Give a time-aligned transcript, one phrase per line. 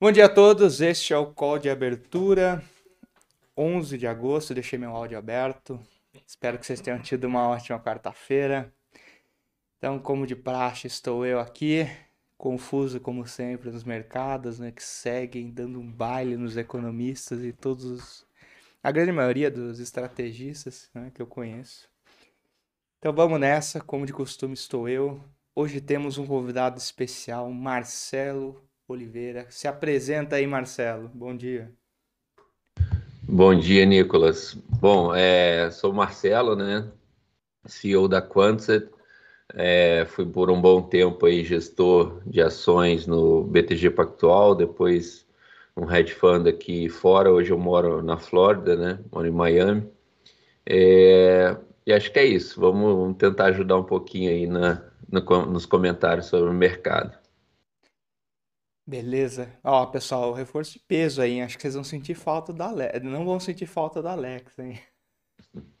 [0.00, 2.62] Bom dia a todos, este é o call de abertura,
[3.56, 5.80] 11 de agosto, deixei meu áudio aberto.
[6.24, 8.72] Espero que vocês tenham tido uma ótima quarta-feira.
[9.76, 11.84] Então, como de praxe, estou eu aqui,
[12.36, 17.84] confuso como sempre nos mercados, né, que seguem dando um baile nos economistas e todos
[17.84, 18.26] os,
[18.80, 21.88] a grande maioria dos estrategistas né, que eu conheço.
[23.00, 25.20] Então vamos nessa, como de costume estou eu.
[25.56, 29.46] Hoje temos um convidado especial, Marcelo Oliveira.
[29.50, 31.10] Se apresenta aí, Marcelo.
[31.12, 31.70] Bom dia.
[33.22, 34.54] Bom dia, Nicolas.
[34.80, 36.90] Bom, é, sou Marcelo, né?
[37.66, 38.88] CEO da Quantset.
[39.54, 45.26] É, fui por um bom tempo aí gestor de ações no BTG Pactual, depois
[45.76, 47.30] um hedge fund aqui fora.
[47.30, 48.98] Hoje eu moro na Flórida, né?
[49.12, 49.86] Moro em Miami.
[50.64, 52.58] É, e acho que é isso.
[52.58, 57.17] Vamos, tentar ajudar um pouquinho aí na, no, nos comentários sobre o mercado.
[58.88, 59.52] Beleza.
[59.62, 61.42] Ó, pessoal, reforço de peso aí.
[61.42, 63.02] Acho que vocês vão sentir falta da Alex.
[63.02, 64.80] Não vão sentir falta da Alex, hein?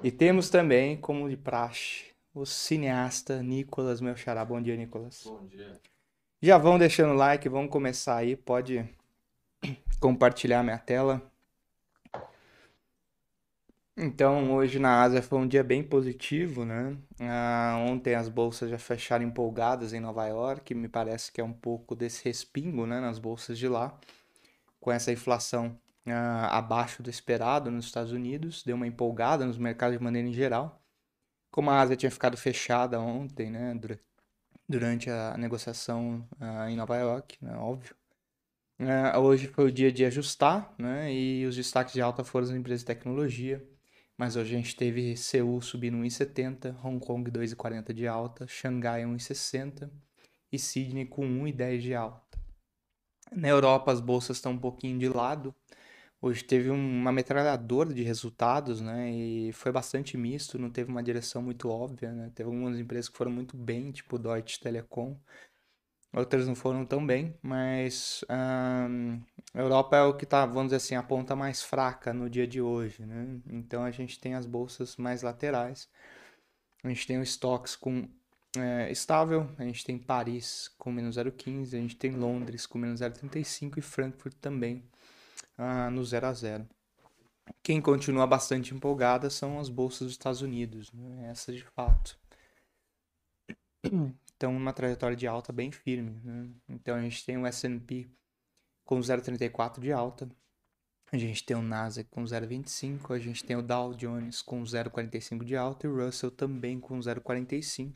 [0.00, 4.44] E temos também, como de praxe, o cineasta Nicolas meu xará.
[4.44, 5.24] Bom dia, Nicolas.
[5.24, 5.78] Bom dia.
[6.40, 8.36] Já vão deixando like, vamos começar aí.
[8.36, 8.88] Pode
[10.00, 11.20] compartilhar minha tela.
[14.00, 16.96] Então, hoje na Ásia foi um dia bem positivo, né?
[17.20, 21.52] Ah, ontem as bolsas já fecharam empolgadas em Nova York, me parece que é um
[21.52, 23.98] pouco desse respingo, né, nas bolsas de lá,
[24.80, 29.98] com essa inflação ah, abaixo do esperado nos Estados Unidos, deu uma empolgada nos mercados
[29.98, 30.80] de maneira em geral.
[31.50, 33.74] Como a Ásia tinha ficado fechada ontem, né,
[34.68, 37.96] durante a negociação ah, em Nova York, né, óbvio.
[38.80, 42.52] Ah, hoje foi o dia de ajustar, né, e os destaques de alta foram as
[42.52, 43.60] empresas de tecnologia
[44.18, 49.88] mas hoje a gente teve Seul subindo 1,70, Hong Kong 2,40 de alta, Xangai 1,60
[50.52, 52.38] e Sydney com 1,10 de alta.
[53.32, 55.54] Na Europa as bolsas estão um pouquinho de lado.
[56.20, 59.10] Hoje teve uma metralhadora de resultados, né?
[59.12, 62.32] E foi bastante misto, não teve uma direção muito óbvia, né?
[62.34, 65.16] Teve algumas empresas que foram muito bem, tipo Deutsche Telekom,
[66.12, 68.24] Outras não foram tão bem, mas
[69.54, 72.46] a Europa é o que está, vamos dizer assim, a ponta mais fraca no dia
[72.46, 73.40] de hoje, né?
[73.46, 75.88] Então a gente tem as bolsas mais laterais,
[76.84, 78.08] a gente tem o estoques com
[78.56, 83.00] é, estável, a gente tem Paris com menos 0,15, a gente tem Londres com menos
[83.00, 84.84] 0,35 e Frankfurt também
[85.56, 86.68] ah, no 0 a 0.
[87.62, 91.30] Quem continua bastante empolgada são as bolsas dos Estados Unidos, né?
[91.30, 92.18] essa de fato
[94.30, 96.20] estão numa trajetória de alta bem firme.
[96.22, 96.48] Né?
[96.68, 98.08] Então a gente tem o S&P
[98.88, 100.26] com 0,34 de alta,
[101.12, 105.44] a gente tem o Nasdaq com 0,25, a gente tem o Dow Jones com 0,45
[105.44, 107.92] de alta e o Russell também com 0,45.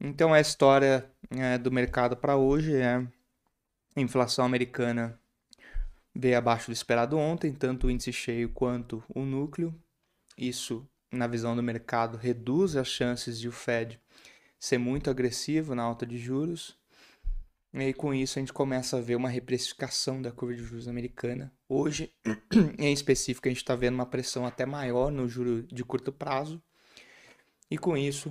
[0.00, 3.06] Então a história é, do mercado para hoje é
[3.94, 5.16] a inflação americana
[6.12, 9.72] veio abaixo do esperado ontem, tanto o índice cheio quanto o núcleo.
[10.36, 14.00] Isso, na visão do mercado, reduz as chances de o Fed
[14.58, 16.76] ser muito agressivo na alta de juros.
[17.74, 20.88] E aí, com isso, a gente começa a ver uma reprecificação da curva de juros
[20.88, 21.50] americana.
[21.66, 22.12] Hoje,
[22.78, 26.62] em específico, a gente está vendo uma pressão até maior no juro de curto prazo.
[27.70, 28.30] E com isso,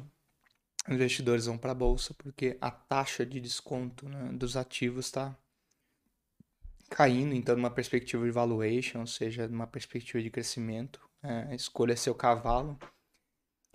[0.87, 5.35] os investidores vão para a bolsa porque a taxa de desconto né, dos ativos está
[6.87, 7.33] caindo.
[7.33, 12.77] Então, numa perspectiva de valuation, ou seja, numa perspectiva de crescimento, é, escolha seu cavalo,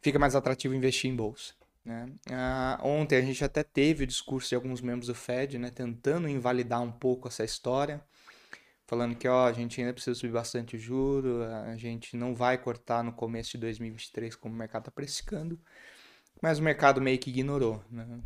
[0.00, 1.54] fica mais atrativo investir em bolsa.
[1.86, 2.08] Né?
[2.32, 6.28] Ah, ontem a gente até teve o discurso de alguns membros do Fed, né, tentando
[6.28, 8.04] invalidar um pouco essa história,
[8.88, 12.58] falando que ó, a gente ainda precisa subir bastante o juro, a gente não vai
[12.58, 15.60] cortar no começo de 2023 como o mercado está precificando,
[16.42, 17.80] mas o mercado meio que ignorou.
[17.88, 18.20] Né?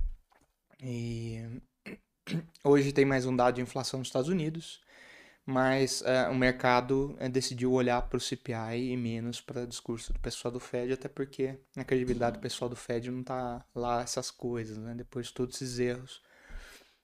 [0.82, 1.60] E
[2.64, 4.80] hoje tem mais um dado de inflação nos Estados Unidos,
[5.50, 10.12] mas uh, o mercado uh, decidiu olhar para o CPI e menos para o discurso
[10.12, 14.00] do pessoal do Fed, até porque a credibilidade do pessoal do Fed não está lá
[14.00, 14.94] essas coisas, né?
[14.94, 16.22] Depois de todos esses erros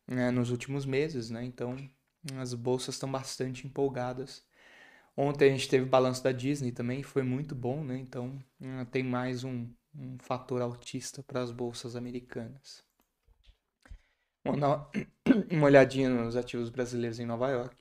[0.06, 1.44] né, nos últimos meses, né?
[1.44, 1.76] Então
[2.38, 4.44] as bolsas estão bastante empolgadas.
[5.16, 7.98] Ontem a gente teve balanço da Disney também, foi muito bom, né?
[7.98, 12.84] Então uh, tem mais um, um fator altista para as bolsas americanas.
[14.44, 14.88] Vamos dar
[15.50, 17.76] uma olhadinha nos ativos brasileiros em Nova York.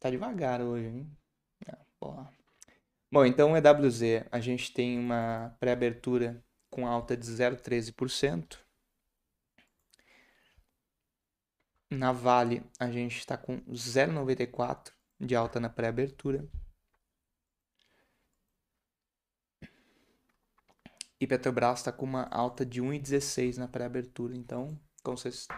[0.00, 1.18] Tá devagar hoje, hein?
[2.02, 2.32] Ah,
[3.10, 8.58] Bom, então o EWZ, a gente tem uma pré-abertura com alta de 0,13%.
[11.90, 16.46] Na Vale, a gente está com 0,94% de alta na pré-abertura.
[21.20, 24.36] E Petrobras está com uma alta de 1,16 na pré-abertura.
[24.36, 25.48] Então, como vocês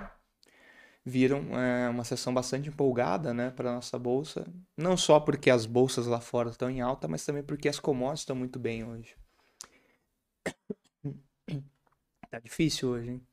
[1.04, 4.46] viram, é uma sessão bastante empolgada né, para a nossa bolsa.
[4.76, 8.20] Não só porque as bolsas lá fora estão em alta, mas também porque as commodities
[8.20, 9.14] estão muito bem hoje.
[12.30, 13.26] Tá difícil hoje, hein?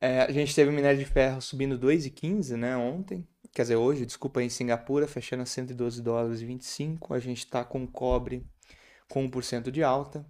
[0.00, 3.26] É, a gente teve o minério de ferro subindo 2,15, né, ontem.
[3.52, 7.12] Quer dizer, hoje, desculpa, em Singapura, fechando a 112 dólares e 25.
[7.12, 8.46] A gente está com cobre
[9.08, 10.24] com 1% de alta.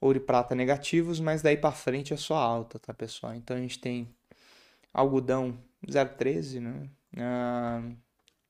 [0.00, 3.34] Ouro e prata negativos, mas daí para frente é só alta, tá, pessoal?
[3.34, 4.14] Então a gente tem
[4.92, 6.88] algodão 0,13, né?
[7.16, 7.82] Ah,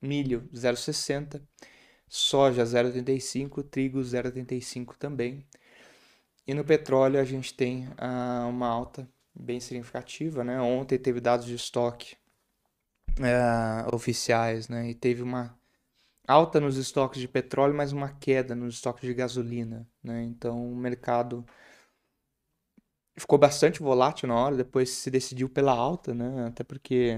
[0.01, 1.41] milho 0,60,
[2.07, 5.45] soja 0,85, trigo 0,85 também.
[6.45, 10.59] E no petróleo a gente tem ah, uma alta bem significativa, né?
[10.61, 12.15] Ontem teve dados de estoque
[13.21, 14.89] ah, oficiais, né?
[14.89, 15.56] E teve uma
[16.27, 20.23] alta nos estoques de petróleo, mas uma queda nos estoques de gasolina, né?
[20.23, 21.45] Então o mercado
[23.17, 26.47] ficou bastante volátil na hora, depois se decidiu pela alta, né?
[26.47, 27.17] Até porque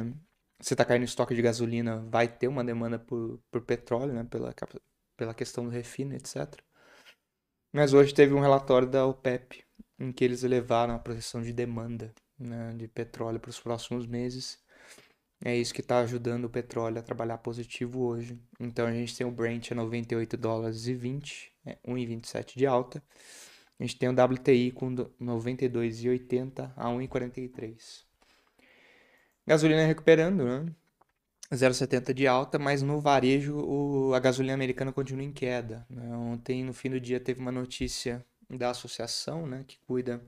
[0.62, 4.24] você está caindo estoque de gasolina, vai ter uma demanda por, por petróleo, né?
[4.26, 4.54] Pela,
[5.18, 6.62] pela questão do refino, etc.
[7.74, 9.64] Mas hoje teve um relatório da OPEP
[10.00, 14.60] em que eles elevaram a projeção de demanda né, de petróleo para os próximos meses.
[15.44, 18.38] É isso que está ajudando o petróleo a trabalhar positivo hoje.
[18.60, 23.02] Então a gente tem o Brent a 98 dólares e 20, é 1,27 de alta.
[23.80, 28.04] A gente tem o WTI com 92,80 a 1,43.
[29.48, 30.66] Gasolina recuperando, né?
[31.52, 35.86] 0,70 de alta, mas no varejo o, a gasolina americana continua em queda.
[35.90, 36.16] Né?
[36.16, 40.22] Ontem, no fim do dia, teve uma notícia da associação né, que cuida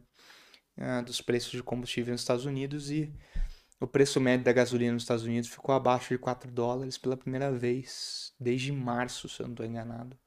[0.77, 3.13] ah, dos preços de combustível nos Estados Unidos e
[3.81, 7.51] o preço médio da gasolina nos Estados Unidos ficou abaixo de 4 dólares pela primeira
[7.51, 10.17] vez desde março, se eu não estou enganado.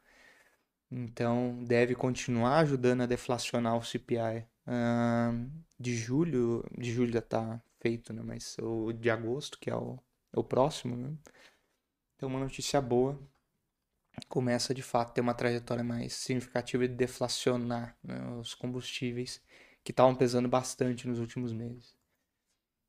[0.90, 6.64] Então, deve continuar ajudando a deflacionar o CPI uh, de julho.
[6.76, 8.22] De julho já está feito, né?
[8.24, 9.98] Mas o de agosto, que é o,
[10.32, 11.12] é o próximo, né?
[12.16, 13.18] Então, uma notícia boa.
[14.28, 19.40] Começa, de fato, a ter uma trajetória mais significativa de deflacionar né, os combustíveis
[19.82, 21.96] que estavam pesando bastante nos últimos meses.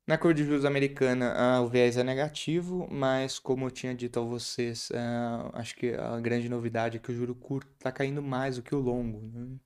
[0.06, 4.20] Na curva de juros americana, uh, o viés é negativo, mas como eu tinha dito
[4.20, 8.22] a vocês, uh, acho que a grande novidade é que o juro curto está caindo
[8.22, 9.20] mais do que o longo.
[9.34, 9.58] Né?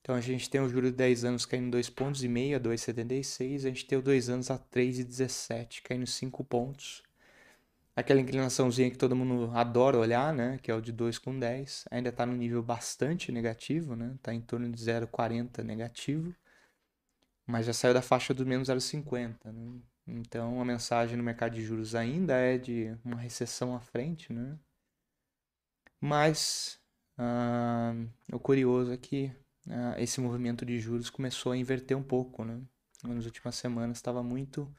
[0.00, 3.58] Então a gente tem o juro de 10 anos caindo 2,5 pontos, a 2,76, a
[3.58, 7.02] gente tem o 2 anos a 3,17, caindo 5 pontos.
[7.96, 11.86] Aquela inclinaçãozinha que todo mundo adora olhar, né, que é o de 2 com 10,
[11.90, 16.32] ainda está no nível bastante negativo, né, está em torno de 0,40 negativo
[17.50, 19.52] mas já saiu da faixa do menos 0,50.
[19.52, 19.80] Né?
[20.06, 24.58] Então a mensagem no mercado de juros ainda é de uma recessão à frente, né?
[26.00, 26.80] Mas
[27.18, 29.30] uh, o curioso é que
[29.66, 32.60] uh, esse movimento de juros começou a inverter um pouco, né?
[33.02, 34.72] Nas últimas semanas estava muito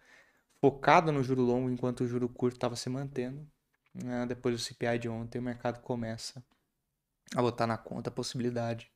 [0.59, 3.47] focado no juro longo enquanto o juro curto estava se mantendo.
[3.95, 6.43] Uh, depois do CPI de ontem, o mercado começa
[7.35, 8.91] a botar na conta a possibilidade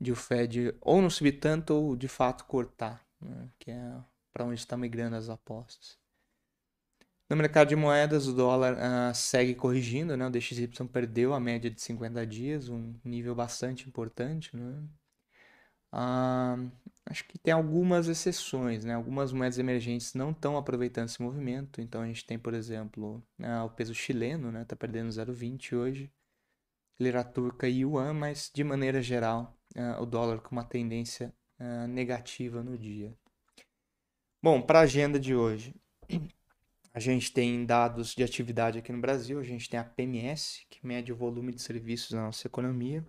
[0.00, 3.48] de o Fed ou não subir tanto ou de fato cortar, né?
[3.58, 3.94] que é
[4.32, 5.98] para onde está migrando as apostas.
[7.28, 10.26] No mercado de moedas, o dólar uh, segue corrigindo, né?
[10.26, 14.54] o DXY perdeu a média de 50 dias, um nível bastante importante.
[14.56, 14.84] Né?
[15.92, 16.70] Uh,
[17.06, 18.94] acho que tem algumas exceções, né?
[18.94, 23.64] algumas moedas emergentes não estão aproveitando esse movimento, então a gente tem, por exemplo, uh,
[23.64, 24.64] o peso chileno, está né?
[24.64, 26.12] Tá perdendo 0,20 hoje,
[27.00, 31.86] lira turca e yuan, mas de maneira geral uh, o dólar com uma tendência uh,
[31.88, 33.16] negativa no dia.
[34.42, 35.74] Bom, para a agenda de hoje,
[36.94, 40.86] a gente tem dados de atividade aqui no Brasil, a gente tem a PMS, que
[40.86, 43.04] mede o volume de serviços na nossa economia.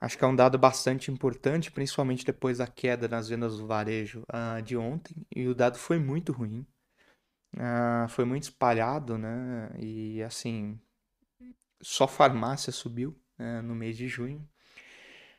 [0.00, 4.22] Acho que é um dado bastante importante, principalmente depois da queda nas vendas do varejo
[4.22, 6.66] uh, de ontem, e o dado foi muito ruim.
[7.54, 9.70] Uh, foi muito espalhado, né?
[9.78, 10.78] E assim,
[11.80, 14.48] só farmácia subiu uh, no mês de junho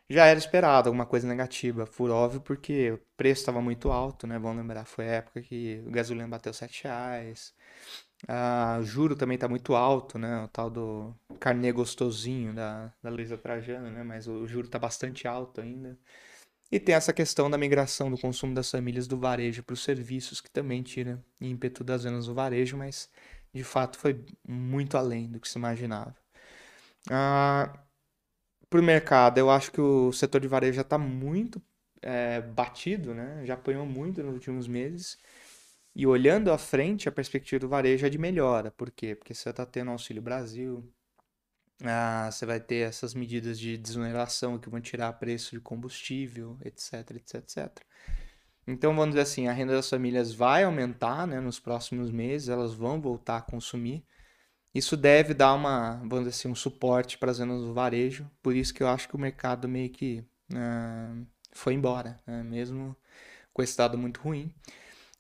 [0.10, 4.40] já era esperado alguma coisa negativa, por óbvio, porque o preço estava muito alto, né?
[4.40, 7.54] Vamos lembrar, foi a época que o gasolina bateu 7 reais.
[8.28, 10.44] Ah, o juro também está muito alto, né?
[10.44, 14.04] O tal do carnê gostosinho da, da Luísa Trajano, né?
[14.04, 15.98] Mas o juro está bastante alto ainda.
[16.72, 20.42] E tem essa questão da migração do consumo das famílias do varejo para os serviços,
[20.42, 23.10] que também tira ímpeto das vendas do varejo, mas
[23.54, 26.16] de fato foi muito além do que se imaginava.
[27.10, 27.74] Ah,
[28.70, 31.62] para o mercado, eu acho que o setor de varejo já está muito
[32.02, 33.44] é, batido, né?
[33.46, 35.18] já apanhou muito nos últimos meses.
[35.96, 38.72] E olhando à frente, a perspectiva do varejo é de melhora.
[38.72, 39.16] Por quê?
[39.16, 40.84] Porque você está tendo Auxílio Brasil,
[41.84, 47.12] Ah, você vai ter essas medidas de desoneração que vão tirar preço de combustível, etc,
[47.16, 47.80] etc, etc.
[48.68, 52.74] Então, vamos dizer assim, a renda das famílias vai aumentar né, nos próximos meses, elas
[52.74, 54.06] vão voltar a consumir.
[54.74, 58.30] Isso deve dar uma, vamos dizer assim, um suporte para as vendas do varejo.
[58.42, 60.24] Por isso que eu acho que o mercado meio que
[60.54, 62.96] uh, foi embora, né, mesmo
[63.52, 64.54] com esse dado muito ruim.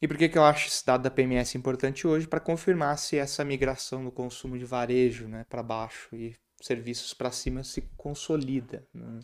[0.01, 2.27] E por que, que eu acho esse dado da PMS importante hoje?
[2.27, 7.31] Para confirmar se essa migração do consumo de varejo né, para baixo e serviços para
[7.31, 8.87] cima se consolida.
[8.93, 9.19] Né?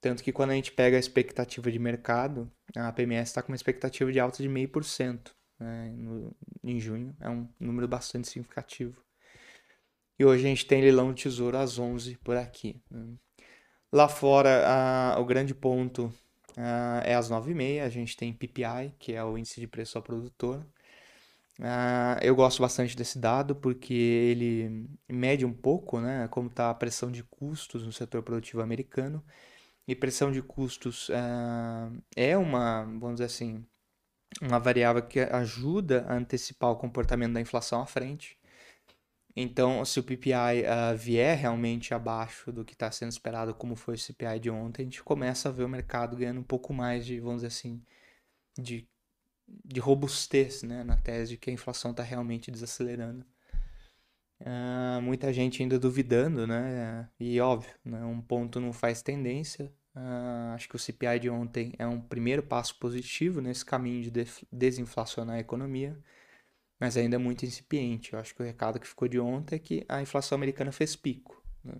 [0.00, 3.56] Tanto que quando a gente pega a expectativa de mercado, a PMS está com uma
[3.56, 5.94] expectativa de alta de 0,5% né,
[6.64, 7.14] em junho.
[7.20, 8.96] É um número bastante significativo.
[10.22, 12.80] E hoje a gente tem leilão de tesouro às 11 por aqui.
[12.88, 13.16] Né.
[13.92, 16.14] Lá fora, a, o grande ponto
[16.56, 17.82] a, é às 9h30.
[17.82, 20.64] A gente tem PPI, que é o índice de preço ao produtor.
[22.22, 27.10] Eu gosto bastante desse dado porque ele mede um pouco né, como está a pressão
[27.10, 29.24] de custos no setor produtivo americano
[29.88, 33.66] e pressão de custos uh, é uma, vamos dizer assim,
[34.40, 38.38] uma variável que ajuda a antecipar o comportamento da inflação à frente.
[39.34, 43.74] Então, se o PPI uh, ah, vier realmente abaixo do que está sendo esperado, como
[43.74, 46.74] foi o CPI de ontem, a gente começa a ver o mercado ganhando um pouco
[46.74, 47.82] mais de, vamos dizer assim,
[48.58, 48.86] de,
[49.64, 53.24] de robustez né, na tese de que a inflação está realmente desacelerando.
[54.40, 57.08] Uh, muita gente ainda duvidando, né?
[57.18, 58.04] E óbvio, né?
[58.04, 59.72] um ponto não faz tendência.
[59.94, 64.26] Uh, acho que o CPI de ontem é um primeiro passo positivo nesse caminho de
[64.50, 65.96] desinflacionar a economia,
[66.82, 68.12] mas ainda é muito incipiente.
[68.12, 70.96] Eu acho que o recado que ficou de ontem é que a inflação americana fez
[70.96, 71.40] pico.
[71.62, 71.76] Né?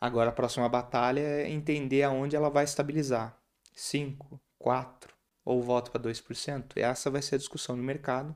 [0.00, 3.36] Agora a próxima batalha é entender aonde ela vai estabilizar.
[3.74, 5.12] 5, 4
[5.44, 6.76] ou volta para 2%.
[6.76, 8.32] Essa vai ser a discussão no mercado.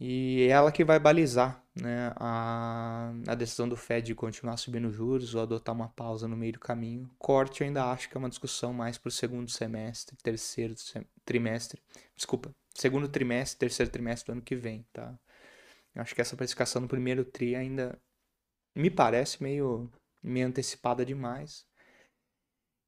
[0.00, 4.90] E é ela que vai balizar né, a, a decisão do Fed de continuar subindo
[4.90, 7.08] juros ou adotar uma pausa no meio do caminho.
[7.16, 10.74] Corte eu ainda acho que é uma discussão mais para o segundo semestre, terceiro
[11.24, 11.80] trimestre,
[12.16, 15.18] desculpa, segundo trimestre, terceiro trimestre do ano que vem, tá?
[15.94, 17.98] Eu acho que essa precificação no primeiro tri ainda
[18.74, 19.90] me parece meio,
[20.22, 21.66] meio antecipada demais.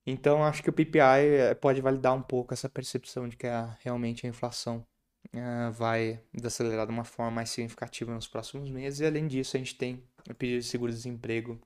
[0.07, 3.76] Então acho que o PPI eh, pode validar um pouco essa percepção de que a,
[3.81, 4.87] realmente a inflação
[5.35, 9.00] uh, vai desacelerar de uma forma mais significativa nos próximos meses.
[9.00, 11.61] E além disso, a gente tem o pedido de seguro-desemprego,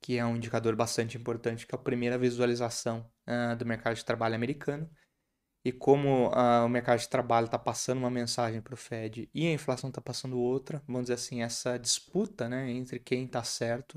[0.00, 4.04] que é um indicador bastante importante, que é a primeira visualização uh, do mercado de
[4.04, 4.88] trabalho americano.
[5.66, 9.48] E como uh, o mercado de trabalho está passando uma mensagem para o Fed e
[9.48, 13.96] a inflação está passando outra, vamos dizer assim, essa disputa né, entre quem está certo,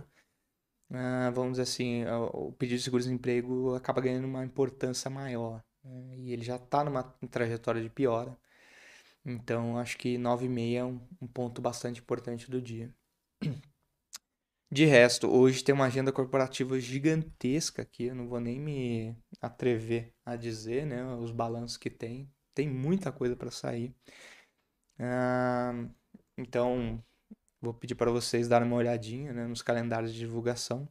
[0.89, 5.63] uh, vamos dizer assim, o pedido de seguro-desemprego acaba ganhando uma importância maior.
[5.83, 6.17] Né?
[6.17, 8.35] E ele já está numa trajetória de piora.
[9.23, 12.91] Então, acho que 9,5 é um, um ponto bastante importante do dia.
[14.71, 20.13] De resto, hoje tem uma agenda corporativa gigantesca aqui, eu não vou nem me atrever
[20.25, 22.31] a dizer, né, os balanços que tem.
[22.53, 23.95] Tem muita coisa para sair.
[24.99, 25.73] Ah,
[26.37, 27.03] então,
[27.61, 30.87] vou pedir para vocês darem uma olhadinha né, nos calendários de divulgação.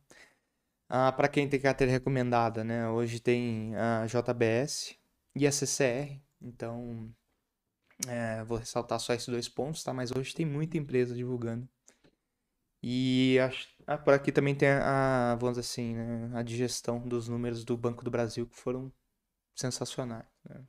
[0.89, 2.89] Ah, para quem tem carteira recomendada, né?
[2.89, 4.97] Hoje tem a JBS
[5.37, 6.19] e a CCR.
[6.41, 7.13] Então,
[8.07, 9.93] é, vou ressaltar só esses dois pontos, tá?
[9.93, 11.69] Mas hoje tem muita empresa divulgando.
[12.83, 13.51] E a,
[13.89, 16.31] ah, por aqui também tem a, vamos dizer assim, né?
[16.35, 18.93] a digestão dos números do Banco do Brasil que foram
[19.55, 20.27] sensacionais.
[20.47, 20.61] Né?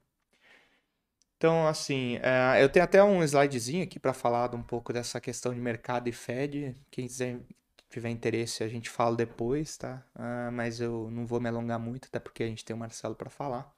[1.36, 5.54] Então, assim, é, eu tenho até um slidezinho aqui para falar um pouco dessa questão
[5.54, 6.78] de mercado e Fed.
[6.90, 7.42] Quem quiser
[7.90, 10.02] tiver interesse, a gente fala depois, tá?
[10.16, 13.16] Ah, mas eu não vou me alongar muito, até porque a gente tem o Marcelo
[13.16, 13.70] para falar.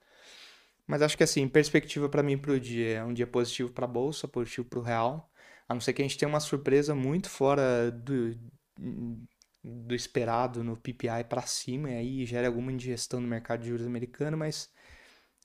[0.86, 3.88] Mas acho que assim, perspectiva para mim pro dia é um dia positivo para a
[3.88, 5.32] bolsa, positivo para o real.
[5.68, 8.38] A não ser que a gente tenha uma surpresa muito fora do,
[9.64, 13.86] do esperado no PPI para cima e aí gera alguma indigestão no mercado de juros
[13.86, 14.70] americano, mas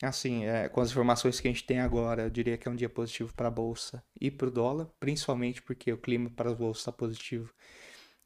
[0.03, 2.77] assim, é, com as informações que a gente tem agora, eu diria que é um
[2.77, 6.57] dia positivo para a bolsa e para o dólar, principalmente porque o clima para as
[6.57, 7.53] bolsas está positivo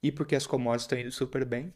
[0.03, 1.73] e porque as commodities estão indo super bem.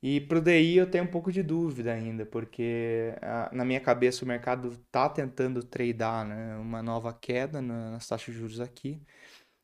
[0.00, 3.80] E para o DI eu tenho um pouco de dúvida ainda, porque a, na minha
[3.80, 8.60] cabeça o mercado está tentando tradear né, uma nova queda na, nas taxas de juros
[8.60, 9.02] aqui,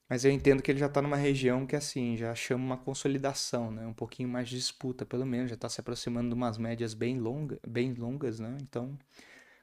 [0.09, 3.71] mas eu entendo que ele já está numa região que assim já chama uma consolidação,
[3.71, 6.95] né, um pouquinho mais de disputa, pelo menos já está se aproximando de umas médias
[6.95, 8.99] bem, longa, bem longas, né, então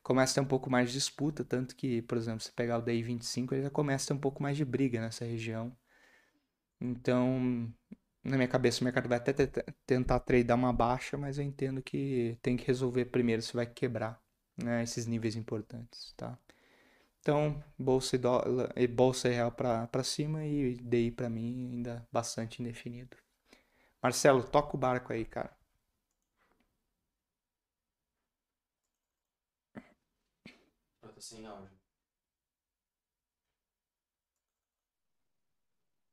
[0.03, 2.81] começa a ter um pouco mais de disputa, tanto que, por exemplo, se pegar o
[2.81, 5.75] DI 25, ele já começa a ter um pouco mais de briga nessa região.
[6.79, 7.71] Então,
[8.23, 9.33] na minha cabeça o mercado vai até
[9.85, 14.19] tentar tradear uma baixa, mas eu entendo que tem que resolver primeiro se vai quebrar
[14.57, 16.37] né, esses níveis importantes, tá?
[17.21, 22.61] Então, bolsa e, dólar, bolsa e real para cima e DI para mim ainda bastante
[22.61, 23.15] indefinido.
[24.01, 25.55] Marcelo, toca o barco aí, cara.
[30.99, 31.69] Tá sem áudio.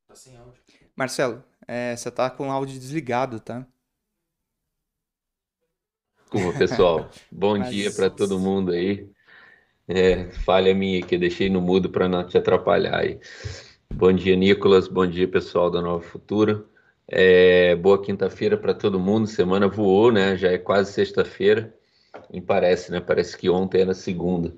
[0.07, 0.63] Tá sem áudio.
[0.95, 3.67] Marcelo, é, você tá com o áudio desligado, tá?
[6.31, 7.11] Desculpa, pessoal.
[7.33, 9.11] Bom Mas- dia para todo mundo aí.
[9.89, 13.19] É, falha minha que deixei no mudo para não te atrapalhar aí.
[13.95, 14.87] Bom dia, Nicolas.
[14.87, 16.63] Bom dia, pessoal da Nova Futura.
[17.09, 19.27] É, boa quinta-feira para todo mundo.
[19.27, 20.37] Semana voou, né?
[20.37, 21.75] Já é quase sexta-feira.
[22.31, 23.01] Me parece, né?
[23.01, 24.55] Parece que ontem era segunda.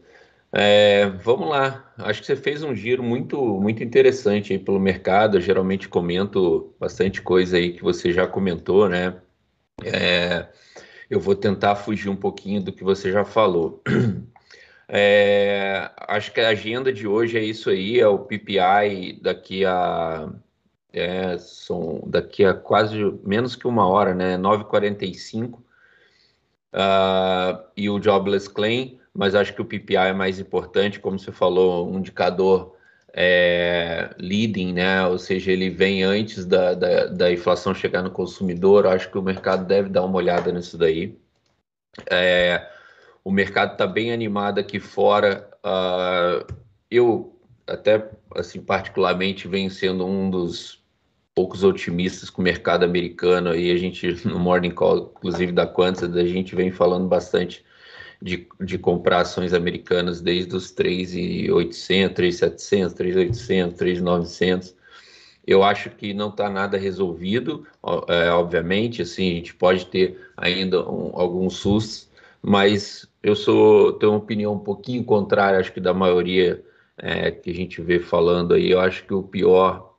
[0.53, 1.93] É, vamos lá.
[1.99, 5.37] Acho que você fez um giro muito, muito interessante aí pelo mercado.
[5.37, 9.15] Eu geralmente comento bastante coisa aí que você já comentou, né?
[9.85, 10.49] É,
[11.09, 13.81] eu vou tentar fugir um pouquinho do que você já falou.
[14.92, 20.28] É, acho que a agenda de hoje é isso aí, é o PPI daqui a
[20.92, 24.37] é, são daqui a quase menos que uma hora, né?
[24.37, 25.61] 9h45
[26.73, 31.30] ah, e o Jobless Claim, mas acho que o PPI é mais importante, como você
[31.30, 32.76] falou, um indicador
[33.12, 35.06] é, leading, né?
[35.06, 38.87] Ou seja, ele vem antes da, da, da inflação chegar no consumidor.
[38.87, 41.16] Acho que o mercado deve dar uma olhada nisso daí.
[42.11, 42.68] É,
[43.31, 45.49] o mercado está bem animado aqui fora.
[45.63, 46.45] ah,
[46.91, 50.83] eu até assim particularmente venho sendo um dos
[51.33, 56.17] poucos otimistas com o mercado americano e a gente no Morning Call, inclusive da Quantas,
[56.17, 57.65] a gente vem falando bastante
[58.21, 64.75] de, de comprar ações americanas desde os 3.800, 3.700, 3.800, 3.900.
[65.47, 67.65] Eu acho que não está nada resolvido,
[68.09, 72.10] é, obviamente, assim, a gente pode ter ainda um, alguns sustos,
[72.42, 76.64] mas eu sou tenho uma opinião um pouquinho contrária, acho que da maioria
[76.97, 78.70] é, que a gente vê falando aí.
[78.70, 79.97] Eu acho que o pior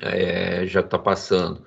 [0.00, 1.64] é, já está passando.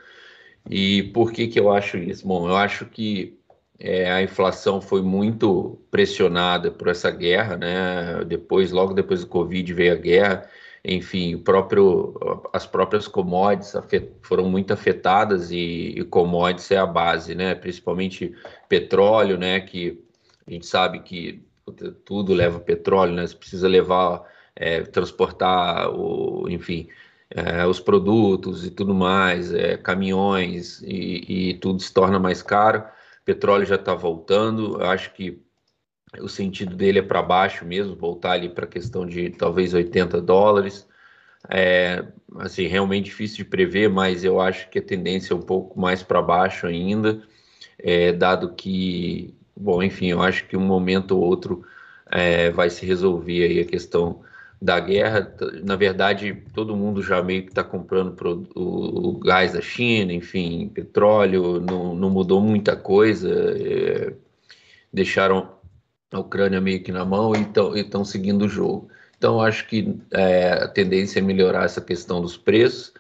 [0.69, 2.27] E por que que eu acho isso?
[2.27, 3.39] Bom, eu acho que
[3.79, 8.23] é, a inflação foi muito pressionada por essa guerra, né?
[8.25, 10.49] Depois, logo depois do Covid veio a guerra.
[10.89, 12.13] Enfim, o próprio,
[12.53, 13.73] as próprias commodities
[14.21, 17.53] foram muito afetadas e, e commodities é a base, né?
[17.53, 18.33] Principalmente
[18.69, 19.59] petróleo, né?
[19.59, 20.01] Que
[20.47, 21.43] a gente sabe que
[22.05, 23.27] tudo leva petróleo, né?
[23.27, 24.23] Você precisa levar,
[24.55, 26.87] é, transportar, o, enfim,
[27.29, 32.81] é, os produtos e tudo mais, é, caminhões e, e tudo se torna mais caro.
[33.25, 35.37] Petróleo já está voltando, eu acho que
[36.21, 40.21] o sentido dele é para baixo mesmo, voltar ali para a questão de talvez 80
[40.21, 40.87] dólares.
[41.49, 42.05] É,
[42.39, 46.03] assim, realmente difícil de prever, mas eu acho que a tendência é um pouco mais
[46.03, 47.21] para baixo ainda,
[47.79, 51.65] é, dado que, bom, enfim, eu acho que um momento ou outro
[52.11, 54.21] é, vai se resolver aí a questão
[54.61, 55.35] da guerra.
[55.63, 60.13] Na verdade, todo mundo já meio que está comprando pro- o, o gás da China,
[60.13, 64.13] enfim, petróleo, não, não mudou muita coisa, é,
[64.91, 65.56] deixaram
[66.11, 68.89] a Ucrânia meio que na mão e estão seguindo o jogo.
[69.17, 72.93] Então, acho que é, a tendência é melhorar essa questão dos preços.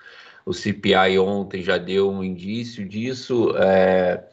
[0.45, 4.23] O CPI ontem já deu um indício disso, é,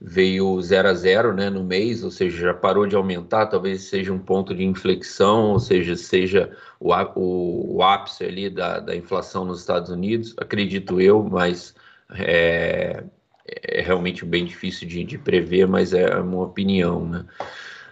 [0.00, 4.12] veio 0 a 0 né, no mês, ou seja, já parou de aumentar, talvez seja
[4.12, 9.44] um ponto de inflexão, ou seja, seja o, o, o ápice ali da, da inflação
[9.44, 11.74] nos Estados Unidos, acredito eu, mas
[12.14, 13.02] é,
[13.46, 17.24] é realmente bem difícil de, de prever, mas é uma opinião, né?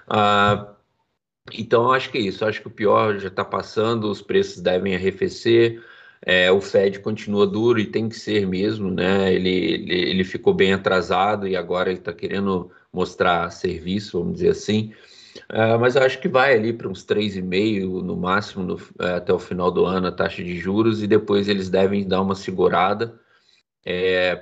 [0.09, 0.75] Ah,
[1.53, 2.45] então, acho que é isso.
[2.45, 5.83] Acho que o pior já está passando, os preços devem arrefecer.
[6.23, 9.33] É, o Fed continua duro e tem que ser mesmo, né?
[9.35, 14.51] Ele, ele, ele ficou bem atrasado e agora ele está querendo mostrar serviço, vamos dizer
[14.51, 14.95] assim.
[15.49, 19.33] Ah, mas eu acho que vai ali para uns 3,5 no máximo no- eh, até
[19.33, 23.19] o final do ano a taxa de juros e depois eles devem dar uma segurada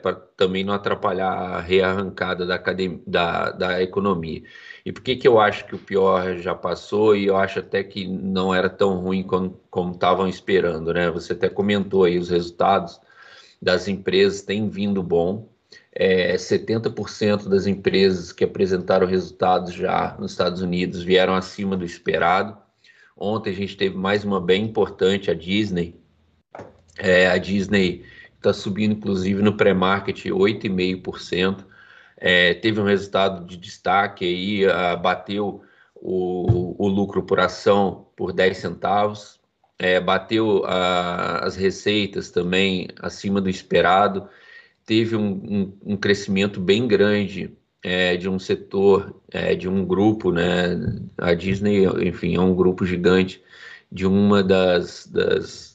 [0.02, 4.42] para também não atrapalhar a rearrancada da, academ- da, da economia.
[4.85, 7.83] E por que que eu acho que o pior já passou e eu acho até
[7.83, 11.11] que não era tão ruim como estavam esperando, né?
[11.11, 13.00] Você até comentou aí os resultados
[13.61, 15.48] das empresas têm vindo bom.
[15.94, 22.57] É, 70% das empresas que apresentaram resultados já nos Estados Unidos vieram acima do esperado.
[23.16, 26.00] Ontem a gente teve mais uma bem importante, a Disney.
[26.98, 28.05] É, a Disney
[28.48, 31.64] está subindo, inclusive, no pré-market 8,5%.
[32.16, 34.66] É, teve um resultado de destaque aí,
[35.02, 35.62] bateu
[35.96, 39.40] o, o lucro por ação por 10 centavos,
[39.78, 44.28] é, bateu ah, as receitas também acima do esperado,
[44.85, 45.33] teve um,
[45.85, 50.78] um, um crescimento bem grande é, de um setor, é, de um grupo, né?
[51.18, 53.42] A Disney, enfim, é um grupo gigante
[53.90, 55.71] de uma das, das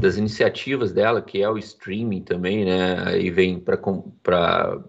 [0.00, 3.20] das iniciativas dela, que é o streaming também, né?
[3.20, 4.82] E vem para,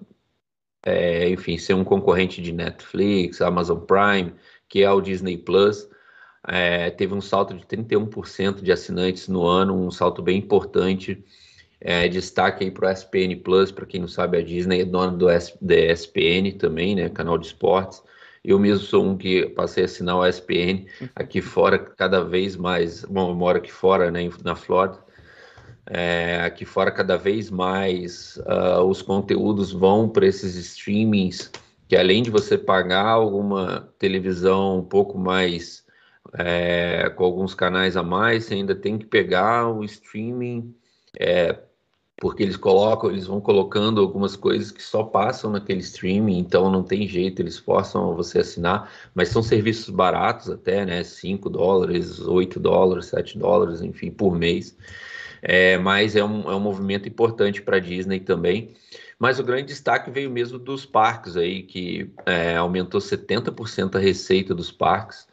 [0.83, 4.33] é, enfim, ser um concorrente de Netflix, Amazon Prime,
[4.67, 5.87] que é o Disney Plus.
[6.47, 11.23] É, teve um salto de 31% de assinantes no ano, um salto bem importante.
[11.79, 15.17] É, destaque aí para o SPN Plus, para quem não sabe, a Disney é dona
[15.17, 17.09] do S, da SPN também, né?
[17.09, 18.01] Canal de esportes.
[18.43, 23.05] Eu mesmo sou um que passei a assinar o SPN aqui fora cada vez mais.
[23.05, 24.99] Bom, eu moro aqui fora, né, na Flórida.
[25.85, 31.51] É, aqui fora, cada vez mais uh, os conteúdos vão para esses streamings,
[31.87, 35.85] que além de você pagar alguma televisão um pouco mais,
[36.37, 40.73] é, com alguns canais a mais, você ainda tem que pegar o streaming
[41.19, 41.57] é,
[42.21, 46.83] porque eles colocam, eles vão colocando algumas coisas que só passam naquele streaming, então não
[46.83, 51.03] tem jeito, eles forçam você assinar, mas são serviços baratos até, né?
[51.03, 54.77] 5 dólares, 8 dólares, 7 dólares, enfim, por mês.
[55.41, 58.75] É, mas é um, é um movimento importante para a Disney também.
[59.17, 64.53] Mas o grande destaque veio mesmo dos parques aí, que é, aumentou 70% a receita
[64.53, 65.27] dos parques.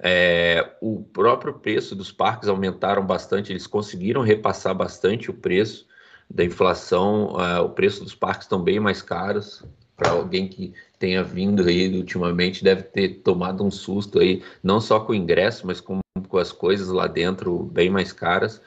[0.00, 5.91] É, o próprio preço dos parques aumentaram bastante, eles conseguiram repassar bastante o preço
[6.34, 9.62] da inflação, uh, o preço dos parques estão bem mais caros.
[9.94, 14.98] Para alguém que tenha vindo aí ultimamente, deve ter tomado um susto aí, não só
[14.98, 18.60] com o ingresso, mas com, com as coisas lá dentro bem mais caras.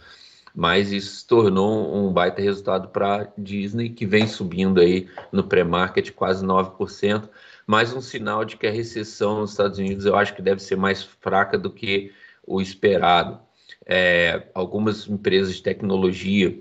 [0.53, 6.11] Mas isso se tornou um baita resultado para Disney, que vem subindo aí no pré-market
[6.11, 7.27] quase 9%.
[7.67, 10.77] Mais um sinal de que a recessão nos Estados Unidos eu acho que deve ser
[10.77, 12.13] mais fraca do que
[12.45, 13.39] o esperado.
[13.85, 16.57] É, algumas empresas de tecnologia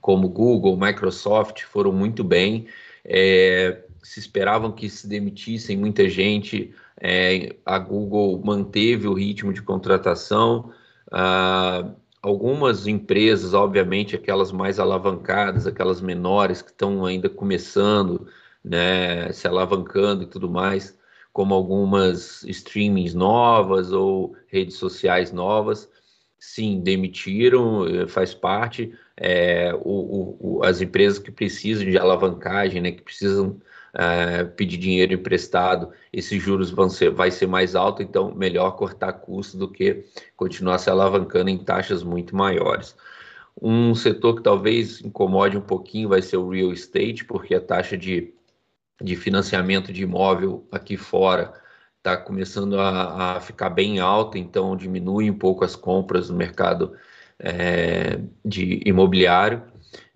[0.00, 2.66] como Google, Microsoft, foram muito bem.
[3.04, 9.62] É, se esperavam que se demitissem muita gente, é, a Google manteve o ritmo de
[9.62, 10.72] contratação.
[11.10, 11.90] Ah,
[12.22, 18.26] algumas empresas, obviamente, aquelas mais alavancadas, aquelas menores que estão ainda começando,
[18.64, 20.98] né, se alavancando e tudo mais,
[21.32, 25.88] como algumas streamings novas ou redes sociais novas,
[26.38, 28.92] sim, demitiram, eh, faz parte.
[29.22, 33.60] É, o, o, as empresas que precisam de alavancagem, né, que precisam
[33.92, 39.12] é, pedir dinheiro emprestado, esses juros vão ser, vai ser mais alto, então melhor cortar
[39.12, 40.04] custo do que
[40.36, 42.96] continuar se alavancando em taxas muito maiores.
[43.60, 47.96] Um setor que talvez incomode um pouquinho vai ser o real estate, porque a taxa
[47.98, 48.32] de,
[49.02, 51.52] de financiamento de imóvel aqui fora
[51.98, 56.96] está começando a, a, ficar bem alta, então diminui um pouco as compras no mercado
[57.40, 59.62] é, de imobiliário.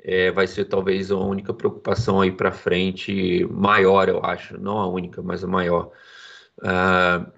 [0.06, 4.86] É, vai ser talvez a única preocupação aí para frente, maior, eu acho, não a
[4.86, 5.90] única, mas a maior.
[6.58, 7.32] Uh,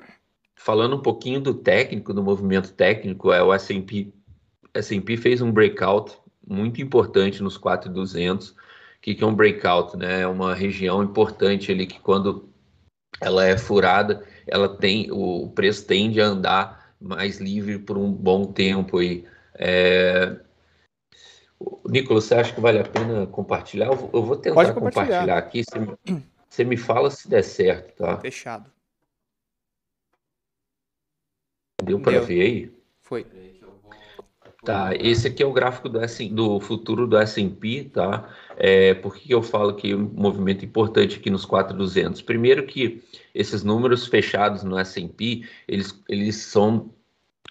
[0.57, 4.13] falando um pouquinho do técnico, do movimento técnico, é o S&P.
[4.75, 8.51] S&P fez um breakout muito importante nos 4,200.
[8.51, 8.55] O
[9.01, 9.97] que, que é um breakout?
[9.97, 10.23] Né?
[10.23, 12.49] É uma região importante ali que quando
[13.21, 18.45] ela é furada, ela tem o preço tende a andar mais livre por um bom
[18.45, 19.25] tempo aí.
[19.59, 20.39] É...
[21.89, 23.87] Nicolas, você acha que vale a pena compartilhar?
[23.87, 24.81] Eu vou tentar compartilhar.
[24.81, 25.39] compartilhar.
[25.39, 25.63] aqui.
[25.65, 28.19] Você me, você me fala se der certo, tá?
[28.19, 28.71] Fechado.
[31.83, 32.77] Deu para ver aí?
[33.01, 33.27] Foi.
[34.65, 38.29] Tá, esse aqui é o gráfico do, S, do futuro do S&P, tá?
[38.57, 42.21] É, por que eu falo que é um movimento importante aqui nos 4,200?
[42.23, 43.01] Primeiro que
[43.33, 46.91] esses números fechados no S&P, eles, eles são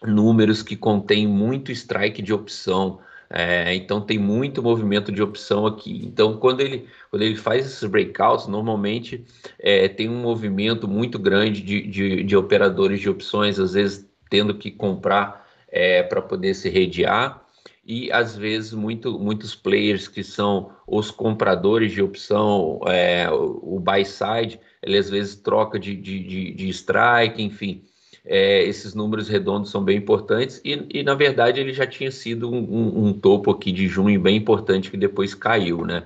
[0.07, 6.01] números que contêm muito strike de opção, é, então tem muito movimento de opção aqui.
[6.05, 9.25] Então, quando ele, quando ele faz esses breakouts, normalmente
[9.59, 14.55] é, tem um movimento muito grande de, de, de operadores de opções, às vezes tendo
[14.55, 17.45] que comprar é, para poder se redear
[17.85, 24.03] e às vezes muito, muitos players que são os compradores de opção, é, o buy
[24.03, 27.83] side, ele às vezes troca de, de, de, de strike, enfim,
[28.25, 32.51] é, esses números redondos são bem importantes e, e, na verdade ele já tinha sido
[32.51, 36.03] um, um, um, topo aqui de junho bem importante que depois caiu, né?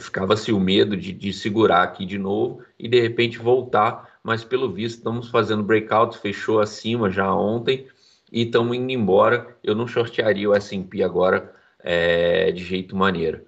[0.00, 4.72] Ficava-se o medo de, de segurar aqui de novo e de repente voltar, mas pelo
[4.72, 7.86] visto estamos fazendo breakout, fechou acima já ontem,
[8.32, 9.56] e estamos indo embora.
[9.62, 13.44] Eu não shortearia o S&P agora é, de jeito maneira.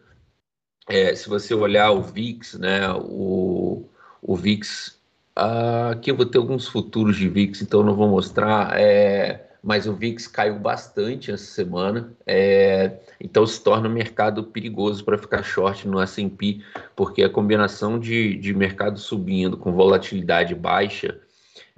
[0.88, 3.88] É, se você olhar o VIX, né, o,
[4.22, 4.96] o VIX,
[5.36, 9.86] ah, aqui eu vou ter alguns futuros de VIX, então não vou mostrar, é, mas
[9.86, 15.42] o VIX caiu bastante essa semana, é, então se torna um mercado perigoso para ficar
[15.42, 16.62] short no S&P,
[16.96, 21.20] porque a combinação de, de mercado subindo com volatilidade baixa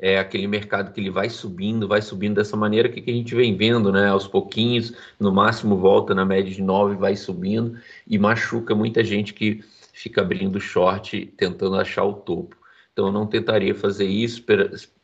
[0.00, 3.34] é aquele mercado que ele vai subindo, vai subindo dessa maneira que, que a gente
[3.34, 4.08] vem vendo, né?
[4.08, 9.34] Aos pouquinhos, no máximo volta na média de 9, vai subindo e machuca muita gente
[9.34, 12.56] que fica abrindo short tentando achar o topo.
[12.98, 14.44] Então eu não tentaria fazer isso,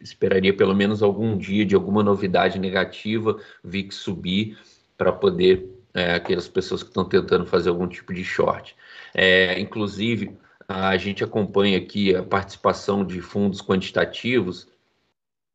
[0.01, 4.59] esperaria pelo menos algum dia de alguma novidade negativa, VIX subir
[4.99, 8.75] para poder é, aquelas pessoas que estão tentando fazer algum tipo de short.
[9.15, 14.67] É, inclusive, a gente acompanha aqui a participação de fundos quantitativos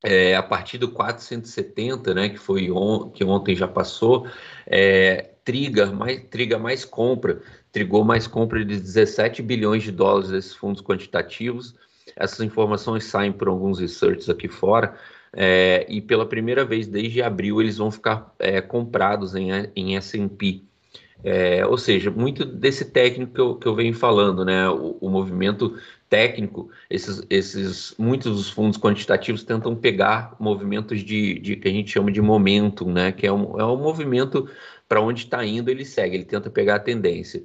[0.01, 4.25] é, a partir do 470, né, que foi on, que ontem já passou,
[4.65, 10.53] é, triga mais, triga mais compra, trigou mais compra de 17 bilhões de dólares desses
[10.53, 11.75] fundos quantitativos.
[12.15, 14.95] Essas informações saem por alguns researches aqui fora,
[15.33, 20.63] é, e pela primeira vez desde abril eles vão ficar é, comprados em, em S&P.
[21.23, 24.69] É, ou seja, muito desse técnico que eu, que eu venho falando, né?
[24.69, 25.77] O, o, movimento
[26.09, 31.91] técnico, esses, esses, muitos dos fundos quantitativos tentam pegar movimentos de, de que a gente
[31.91, 33.11] chama de momentum, né?
[33.11, 34.49] Que é um, é um movimento
[34.87, 37.43] para onde está indo, ele segue, ele tenta pegar a tendência.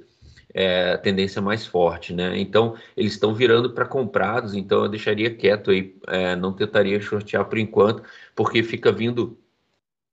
[0.57, 2.39] É, a tendência mais forte, né?
[2.39, 7.43] Então eles estão virando para comprados, então eu deixaria quieto aí, é, não tentaria shortear
[7.43, 9.37] por enquanto, porque fica vindo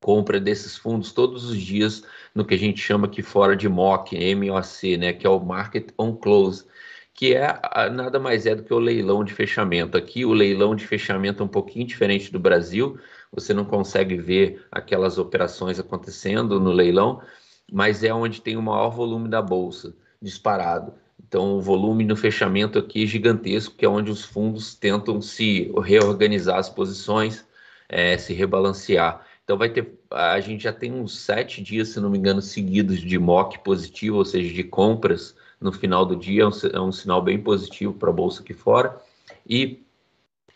[0.00, 2.02] compra desses fundos todos os dias
[2.34, 5.90] no que a gente chama aqui fora de MOC, MOC, né, que é o Market
[5.96, 6.66] on Close,
[7.14, 7.46] que é
[7.90, 9.96] nada mais é do que o leilão de fechamento.
[9.96, 12.98] Aqui o leilão de fechamento é um pouquinho diferente do Brasil,
[13.30, 17.22] você não consegue ver aquelas operações acontecendo no leilão,
[17.70, 20.94] mas é onde tem o maior volume da bolsa disparado.
[21.26, 25.72] Então, o volume no fechamento aqui é gigantesco, que é onde os fundos tentam se
[25.82, 27.44] reorganizar as posições,
[27.88, 29.26] é, se rebalancear.
[29.44, 33.00] Então vai ter, a gente já tem uns sete dias, se não me engano, seguidos
[33.00, 36.92] de MOC positivo, ou seja, de compras no final do dia, é um, é um
[36.92, 39.00] sinal bem positivo para a bolsa aqui fora,
[39.46, 39.84] e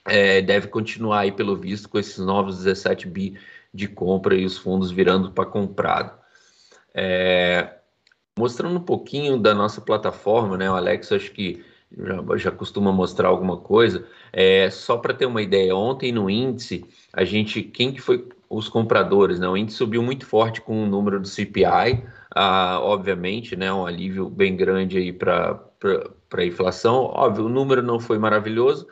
[0.05, 3.38] é, deve continuar aí, pelo visto, com esses novos 17 bi
[3.72, 6.16] de compra e os fundos virando para comprado.
[6.94, 7.76] É,
[8.38, 11.64] mostrando um pouquinho da nossa plataforma, né, o Alex acho que
[11.96, 16.85] já, já costuma mostrar alguma coisa, é, só para ter uma ideia, ontem no índice,
[17.12, 19.49] a gente, quem que foi os compradores, né?
[19.49, 23.72] O índice subiu muito forte com o número do CPI, ah, obviamente, né?
[23.72, 25.61] Um alívio bem grande aí para
[26.33, 27.05] a inflação.
[27.05, 28.87] Óbvio, o número não foi maravilhoso,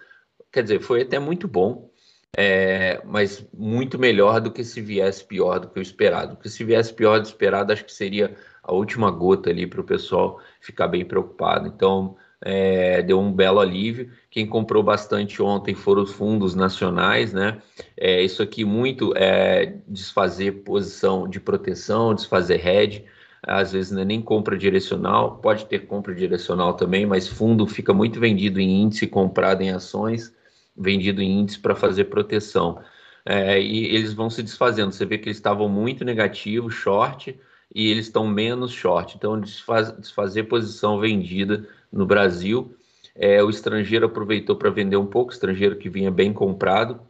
[0.52, 1.90] quer dizer, foi até muito bom,
[2.36, 6.36] é, mas muito melhor do que se viesse pior do que o esperado.
[6.36, 9.84] Porque se viesse pior do esperado, acho que seria a última gota ali para o
[9.84, 11.68] pessoal ficar bem preocupado.
[11.68, 14.10] Então, é, deu um belo alívio.
[14.30, 17.58] Quem comprou bastante ontem foram os fundos nacionais, né?
[17.96, 23.04] É, isso aqui muito é desfazer posição de proteção, desfazer hedge.
[23.42, 28.18] Às vezes é nem compra direcional, pode ter compra direcional também, mas fundo fica muito
[28.18, 30.34] vendido em índice, comprado em ações,
[30.76, 32.78] vendido em índice para fazer proteção.
[33.26, 34.92] É, e eles vão se desfazendo.
[34.92, 37.38] Você vê que eles estavam muito negativos, short,
[37.74, 39.16] e eles estão menos short.
[39.16, 42.76] Então, desfaz, desfazer posição vendida no Brasil.
[43.14, 47.00] É, o estrangeiro aproveitou para vender um pouco, estrangeiro que vinha bem comprado.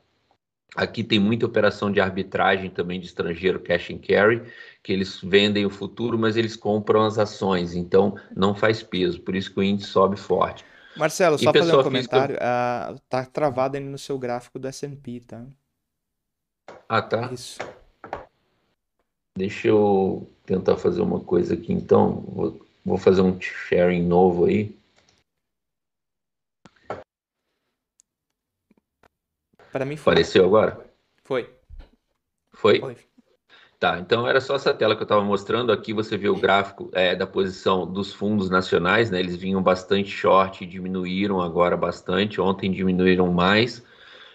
[0.74, 4.42] Aqui tem muita operação de arbitragem também de estrangeiro, cash and carry,
[4.82, 9.36] que eles vendem o futuro, mas eles compram as ações, então não faz peso, por
[9.36, 10.64] isso que o índice sobe forte.
[10.96, 12.92] Marcelo, só fazer um comentário, física...
[12.92, 15.46] uh, tá travado aí no seu gráfico do S&P, tá?
[16.88, 17.30] Ah, tá.
[17.32, 17.58] Isso.
[19.36, 22.20] Deixa eu tentar fazer uma coisa aqui então.
[22.28, 24.76] Vou, vou fazer um sharing novo aí.
[29.72, 30.12] Para mim foi.
[30.12, 30.86] Apareceu agora?
[31.24, 31.50] Foi.
[32.52, 32.78] Foi?
[32.78, 32.96] Foi.
[33.80, 35.72] Tá, então era só essa tela que eu estava mostrando.
[35.72, 39.18] Aqui você vê o gráfico é, da posição dos fundos nacionais, né?
[39.18, 42.40] Eles vinham bastante short, diminuíram agora bastante.
[42.40, 43.84] Ontem diminuíram mais.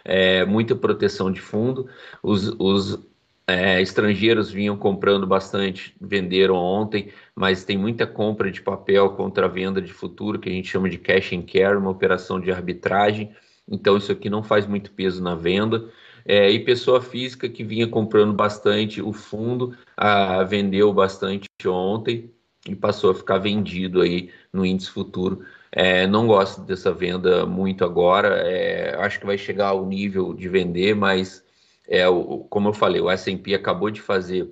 [0.04, 1.90] É, muita proteção de fundo.
[2.22, 3.00] Os, os
[3.50, 9.50] é, estrangeiros vinham comprando bastante, venderam ontem, mas tem muita compra de papel contra a
[9.50, 13.32] venda de futuro, que a gente chama de cash and carry, uma operação de arbitragem.
[13.68, 15.90] Então, isso aqui não faz muito peso na venda.
[16.26, 22.32] É, e pessoa física que vinha comprando bastante, o fundo a, vendeu bastante ontem
[22.68, 25.42] e passou a ficar vendido aí no índice futuro.
[25.72, 30.50] É, não gosto dessa venda muito agora, é, acho que vai chegar ao nível de
[30.50, 31.44] vender, mas
[31.90, 34.48] é, o, como eu falei, o S&P acabou de fazer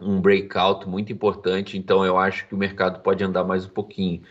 [0.00, 4.22] um breakout muito importante, então eu acho que o mercado pode andar mais um pouquinho.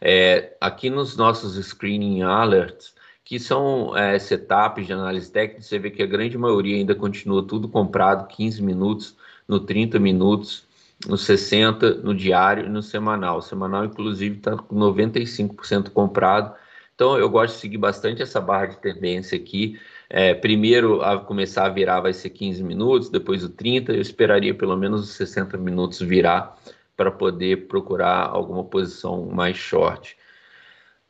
[0.00, 5.90] É, aqui nos nossos screening alerts, que são é, setups de análise técnica, você vê
[5.90, 10.64] que a grande maioria ainda continua tudo comprado 15 minutos, no 30 minutos,
[11.06, 13.38] no 60, no diário e no semanal.
[13.38, 16.54] O semanal, inclusive, está com 95% comprado.
[16.94, 19.78] Então, eu gosto de seguir bastante essa barra de tendência aqui.
[20.12, 23.92] É, primeiro, a começar a virar vai ser 15 minutos, depois o 30.
[23.92, 26.58] Eu esperaria pelo menos os 60 minutos virar
[26.96, 30.18] para poder procurar alguma posição mais short.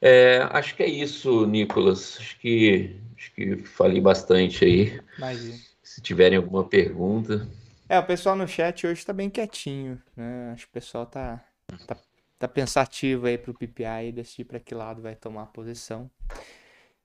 [0.03, 2.19] É, acho que é isso, Nicolas.
[2.21, 5.01] Acho que, acho que falei bastante aí.
[5.17, 5.57] Imagina.
[5.83, 7.49] Se tiverem alguma pergunta.
[7.89, 10.53] É, o pessoal no chat hoje tá bem quietinho, né?
[10.53, 11.43] Acho que o pessoal tá,
[11.87, 11.97] tá,
[12.39, 16.09] tá pensativo aí pro PPI e decidir para que lado vai tomar a posição.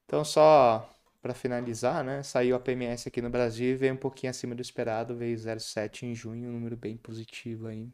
[0.05, 0.87] Então, só
[1.25, 2.21] para finalizar, né?
[2.21, 6.03] Saiu a PMS aqui no Brasil e veio um pouquinho acima do esperado, veio 0,7
[6.03, 7.91] em junho, um número bem positivo aí.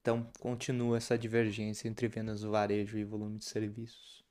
[0.00, 4.22] Então, continua essa divergência entre vendas do varejo e volume de serviços.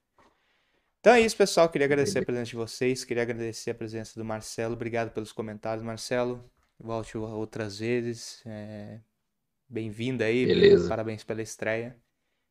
[1.02, 1.68] Então é isso, pessoal.
[1.68, 4.76] Queria agradecer a presença de vocês, queria agradecer a presença do Marcelo.
[4.76, 6.50] Obrigado pelos comentários, Marcelo.
[6.80, 8.42] Volte outras vezes.
[8.46, 9.02] É...
[9.68, 10.46] Bem-vindo aí.
[10.46, 10.88] Beleza.
[10.88, 11.94] Parabéns pela estreia.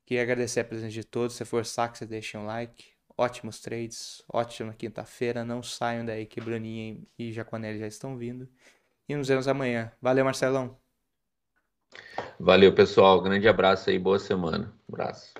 [0.05, 1.35] Queria agradecer a presença de todos.
[1.35, 2.96] Se for saco, você deixa um like.
[3.19, 5.43] Ótimos trades, ótima quinta-feira.
[5.43, 8.47] Não saiam daí que Bruninha e Jaconelli já estão vindo.
[9.09, 9.91] E nos vemos amanhã.
[10.03, 10.77] Valeu, Marcelão.
[12.39, 13.23] Valeu, pessoal.
[13.23, 14.71] Grande abraço aí, boa semana.
[14.87, 15.33] abraço.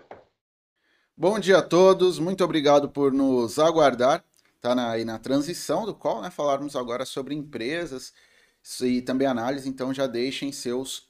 [1.15, 4.25] Bom dia a todos, muito obrigado por nos aguardar.
[4.55, 6.31] Está na, aí na transição do call, né?
[6.31, 8.15] Falarmos agora sobre empresas
[8.83, 11.09] e também análise, então já deixem seus,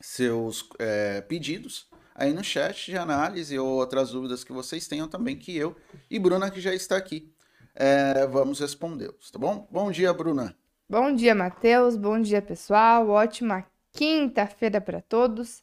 [0.00, 1.86] seus é, pedidos
[2.16, 5.76] aí no chat de análise ou outras dúvidas que vocês tenham também, que eu
[6.10, 7.30] e Bruna, que já está aqui,
[7.74, 9.68] é, vamos respondê-los, tá bom?
[9.70, 10.56] Bom dia, Bruna.
[10.88, 11.96] Bom dia, Matheus.
[11.96, 13.08] Bom dia, pessoal.
[13.10, 15.62] Ótima quinta-feira para todos.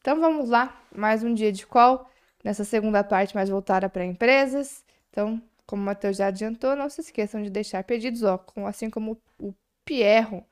[0.00, 2.08] Então vamos lá, mais um dia de call,
[2.42, 4.84] nessa segunda parte mais voltada para empresas.
[5.10, 9.20] Então, como o Matheus já adiantou, não se esqueçam de deixar pedidos, ó, assim como
[9.38, 10.44] o Pierro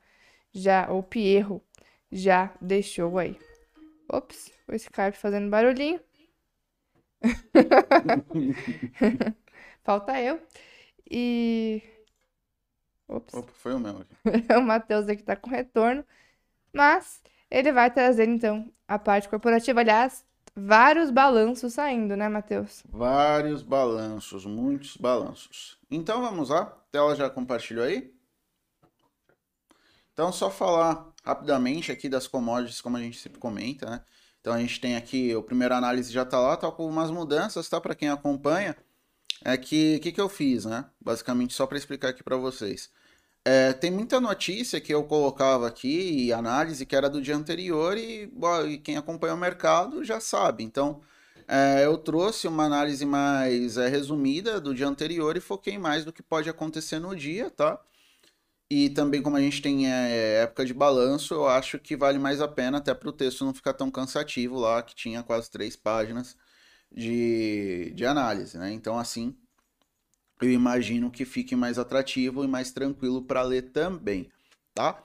[0.53, 1.61] já, ou Pierro
[2.09, 3.37] já deixou aí.
[4.13, 6.01] Ops, o Skype fazendo barulhinho.
[9.83, 10.41] Falta eu.
[11.09, 11.81] E.
[13.07, 13.33] Ops.
[13.33, 14.13] Opa, foi o meu aqui.
[14.57, 16.05] o Matheus aqui tá com retorno.
[16.73, 19.79] Mas ele vai trazer, então, a parte corporativa.
[19.79, 22.83] Aliás, vários balanços saindo, né, Matheus?
[22.89, 25.79] Vários balanços, muitos balanços.
[25.89, 26.63] Então vamos lá.
[26.63, 28.13] A tela já compartilhou aí?
[30.11, 34.01] Então, só falar rapidamente aqui das commodities, como a gente sempre comenta, né?
[34.39, 37.69] Então, a gente tem aqui, o primeiro análise já tá lá, tá com umas mudanças,
[37.69, 37.79] tá?
[37.79, 38.75] Para quem acompanha,
[39.45, 40.85] é que, o que, que eu fiz, né?
[40.99, 42.89] Basicamente, só para explicar aqui para vocês.
[43.43, 47.97] É, tem muita notícia que eu colocava aqui e análise que era do dia anterior
[47.97, 50.63] e, bom, e quem acompanha o mercado já sabe.
[50.63, 51.01] Então,
[51.47, 56.13] é, eu trouxe uma análise mais é, resumida do dia anterior e foquei mais do
[56.13, 57.79] que pode acontecer no dia, tá?
[58.73, 62.39] E também, como a gente tem é, época de balanço, eu acho que vale mais
[62.39, 65.75] a pena, até para o texto não ficar tão cansativo lá, que tinha quase três
[65.75, 66.37] páginas
[66.89, 68.71] de, de análise, né?
[68.71, 69.35] Então, assim,
[70.41, 74.31] eu imagino que fique mais atrativo e mais tranquilo para ler também,
[74.73, 75.03] tá?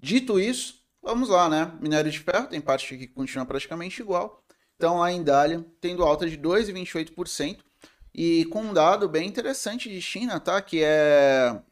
[0.00, 1.70] Dito isso, vamos lá, né?
[1.82, 4.42] Minério de ferro tem parte que continua praticamente igual.
[4.76, 5.22] Então, lá em
[5.78, 7.58] tendo alta de 2,28%
[8.14, 10.62] e com um dado bem interessante de China, tá?
[10.62, 11.62] Que é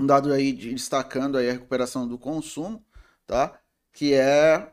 [0.00, 2.82] um dado aí de, destacando aí a recuperação do consumo,
[3.26, 3.60] tá?
[3.92, 4.72] Que é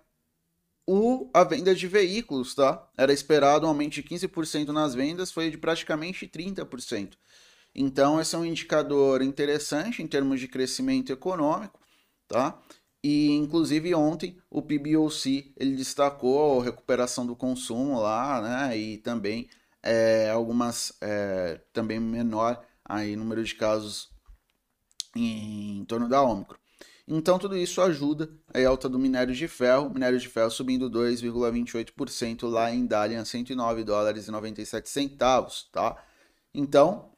[0.88, 2.90] o, a venda de veículos, tá?
[2.98, 7.18] Era esperado um aumento de 15% nas vendas, foi de praticamente 30%.
[7.76, 11.80] Então, esse é um indicador interessante em termos de crescimento econômico,
[12.28, 12.60] tá?
[13.04, 18.78] E, inclusive, ontem o PBOC, ele destacou a recuperação do consumo lá, né?
[18.78, 19.50] E também
[19.84, 24.17] é, algumas, é, também menor aí número de casos
[25.18, 26.58] em, torno da Ômicron.
[27.08, 32.50] Então tudo isso ajuda a alta do minério de ferro, minério de ferro subindo 2,28%
[32.50, 35.96] lá em Dalian, 109 dólares e 97 centavos, tá?
[36.54, 37.12] Então,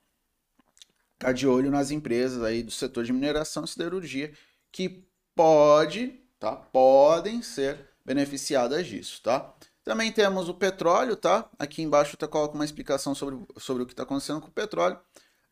[1.17, 4.31] tá de olho nas empresas aí do setor de mineração e siderurgia
[4.71, 5.03] que
[5.35, 6.55] pode, tá?
[6.55, 9.53] Podem ser beneficiadas disso, tá?
[9.83, 11.49] Também temos o petróleo, tá?
[11.57, 14.99] Aqui embaixo eu coloco uma explicação sobre, sobre o que está acontecendo com o petróleo.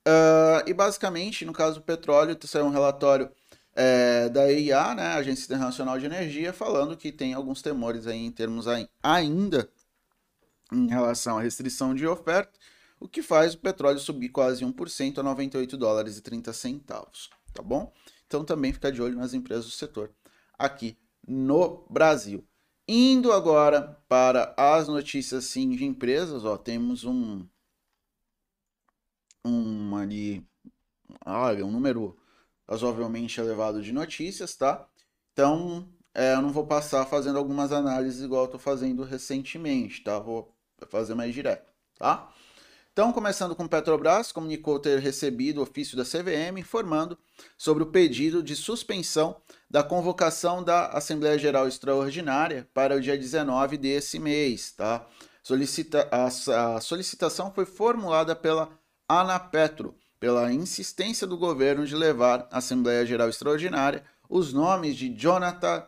[0.07, 3.29] Uh, e basicamente, no caso do petróleo, saiu um relatório
[3.75, 8.31] é, da EIA, né, Agência Internacional de Energia, falando que tem alguns temores aí em
[8.31, 8.65] termos
[9.03, 9.69] ainda
[10.71, 12.57] em relação à restrição de oferta,
[12.99, 17.61] o que faz o petróleo subir quase 1% a 98 dólares e 30 centavos, tá
[17.61, 17.93] bom?
[18.25, 20.11] Então também fica de olho nas empresas do setor
[20.57, 22.43] aqui no Brasil.
[22.87, 27.45] Indo agora para as notícias sim de empresas, ó, temos um
[29.47, 30.45] um ali,
[31.25, 32.17] olha, um número
[32.67, 34.87] razoavelmente elevado de notícias, tá?
[35.33, 40.19] Então, é, eu não vou passar fazendo algumas análises igual eu tô fazendo recentemente, tá?
[40.19, 40.53] Vou
[40.89, 42.31] fazer mais direto, tá?
[42.97, 47.15] Então, começando com Petrobras, comunicou ter recebido o ofício da CVM informando
[47.55, 49.39] sobre o pedido de suspensão
[49.69, 54.71] da convocação da Assembleia Geral Extraordinária para o dia 19 desse mês.
[54.71, 55.05] Tá?
[55.43, 56.25] Solicita a,
[56.75, 58.67] a solicitação foi formulada pela
[59.07, 65.85] Anapetro, pela insistência do governo de levar à Assembleia Geral Extraordinária os nomes de Jonathan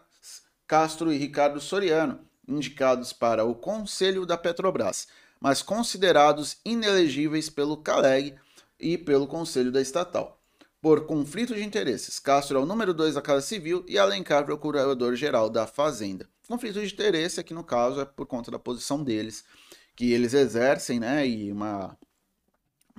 [0.66, 5.08] Castro e Ricardo Soriano, indicados para o Conselho da Petrobras,
[5.40, 8.36] mas considerados inelegíveis pelo CALEG
[8.80, 10.40] e pelo Conselho da Estatal.
[10.82, 15.50] Por conflito de interesses, Castro é o número 2 da Casa Civil e Alencar Procurador-Geral
[15.50, 16.30] da Fazenda.
[16.48, 19.44] Conflito de interesse aqui no caso é por conta da posição deles,
[19.96, 21.98] que eles exercem, né, e uma,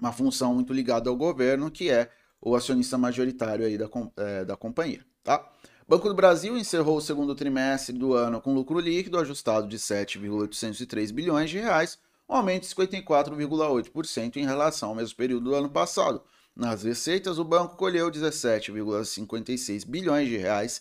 [0.01, 4.57] uma função muito ligada ao governo, que é o acionista majoritário aí da, é, da
[4.57, 5.46] companhia, tá?
[5.86, 11.11] Banco do Brasil encerrou o segundo trimestre do ano com lucro líquido ajustado de 7,803
[11.11, 11.98] bilhões de reais,
[12.28, 16.22] um aumento de 54,8% em relação ao mesmo período do ano passado.
[16.55, 20.80] Nas receitas, o banco colheu 17,56 bilhões de reais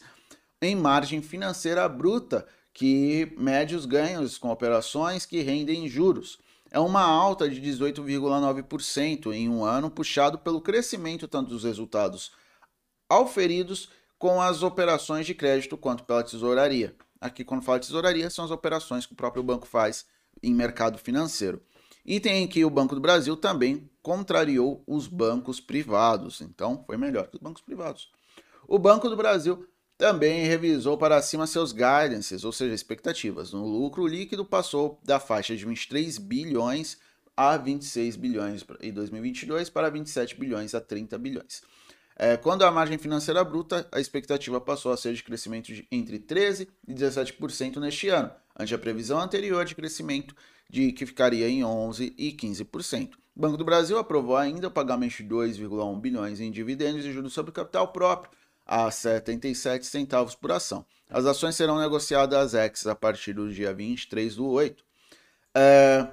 [0.61, 6.37] em margem financeira bruta, que mede os ganhos com operações que rendem juros.
[6.71, 12.31] É uma alta de 18,9% em um ano, puxado pelo crescimento tanto dos resultados
[13.09, 13.89] auferidos
[14.19, 16.95] com as operações de crédito quanto pela tesouraria.
[17.19, 20.05] Aqui, quando fala tesouraria, são as operações que o próprio banco faz
[20.43, 21.61] em mercado financeiro.
[22.05, 27.27] E tem que o Banco do Brasil também contrariou os bancos privados, então foi melhor
[27.27, 28.09] que os bancos privados.
[28.67, 29.67] O Banco do Brasil
[29.99, 33.51] também revisou para cima seus guidances, ou seja, expectativas.
[33.51, 36.97] No lucro líquido passou da faixa de 23 bilhões
[37.35, 41.61] a 26 bilhões em 2022 para 27 bilhões a 30 bilhões.
[42.15, 46.17] É, quando a margem financeira bruta, a expectativa passou a ser de crescimento de entre
[46.17, 50.33] 13% e 17% neste ano, ante a previsão anterior de crescimento
[50.69, 53.15] de que ficaria em 11% e 15%.
[53.35, 57.33] O Banco do Brasil aprovou ainda o pagamento de 2,1 bilhões em dividendos e juros
[57.33, 58.38] sobre capital próprio
[58.71, 60.85] a 77 centavos por ação.
[61.09, 64.85] As ações serão negociadas ex a partir do dia 23 do 8.
[65.55, 66.07] É,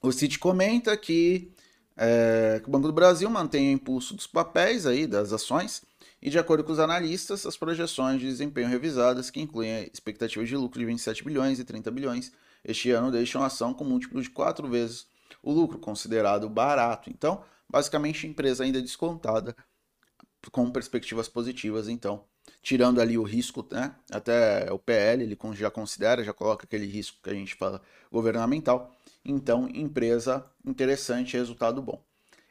[0.00, 1.52] o CIT comenta que
[1.94, 5.82] é, que o Banco do Brasil mantém o impulso dos papéis aí, das ações,
[6.22, 10.56] e de acordo com os analistas, as projeções de desempenho revisadas, que incluem expectativas de
[10.56, 12.32] lucro de 27 bilhões e 30 bilhões,
[12.64, 15.06] este ano deixam a ação com múltiplo de quatro vezes
[15.42, 17.10] o lucro, considerado barato.
[17.10, 19.54] Então, basicamente, a empresa ainda descontada
[20.50, 22.24] com perspectivas positivas, então,
[22.62, 23.94] tirando ali o risco, né?
[24.10, 27.80] Até o PL ele já considera, já coloca aquele risco que a gente fala
[28.10, 28.94] governamental.
[29.24, 32.02] Então, empresa interessante, resultado bom.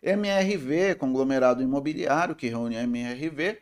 [0.04, 3.60] MRV, conglomerado imobiliário que reúne a MRV,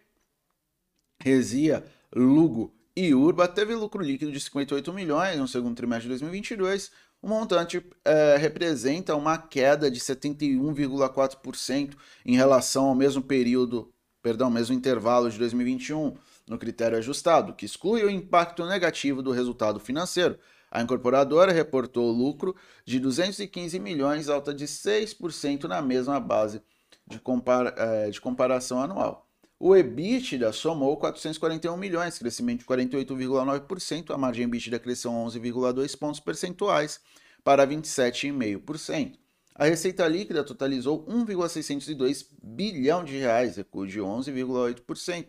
[1.20, 6.92] Resia, Lugo e Urba, teve lucro líquido de 58 milhões no segundo trimestre de 2022.
[7.22, 13.93] O montante é, representa uma queda de 71,4% em relação ao mesmo período,
[14.24, 16.16] perdão, mesmo intervalo de 2021,
[16.48, 20.40] no critério ajustado, que exclui o impacto negativo do resultado financeiro,
[20.72, 26.64] a incorporadora reportou lucro de 215 milhões, alta de 6% na mesma base
[27.06, 29.28] de, compara é, de comparação anual.
[29.60, 37.00] O EBITDA somou 441 milhões, crescimento de 48,9%, a margem EBITDA cresceu 11,2 pontos percentuais
[37.44, 39.23] para 27,5%.
[39.56, 45.28] A receita líquida totalizou 1,602 bilhão de reais, recuo de 11,8%.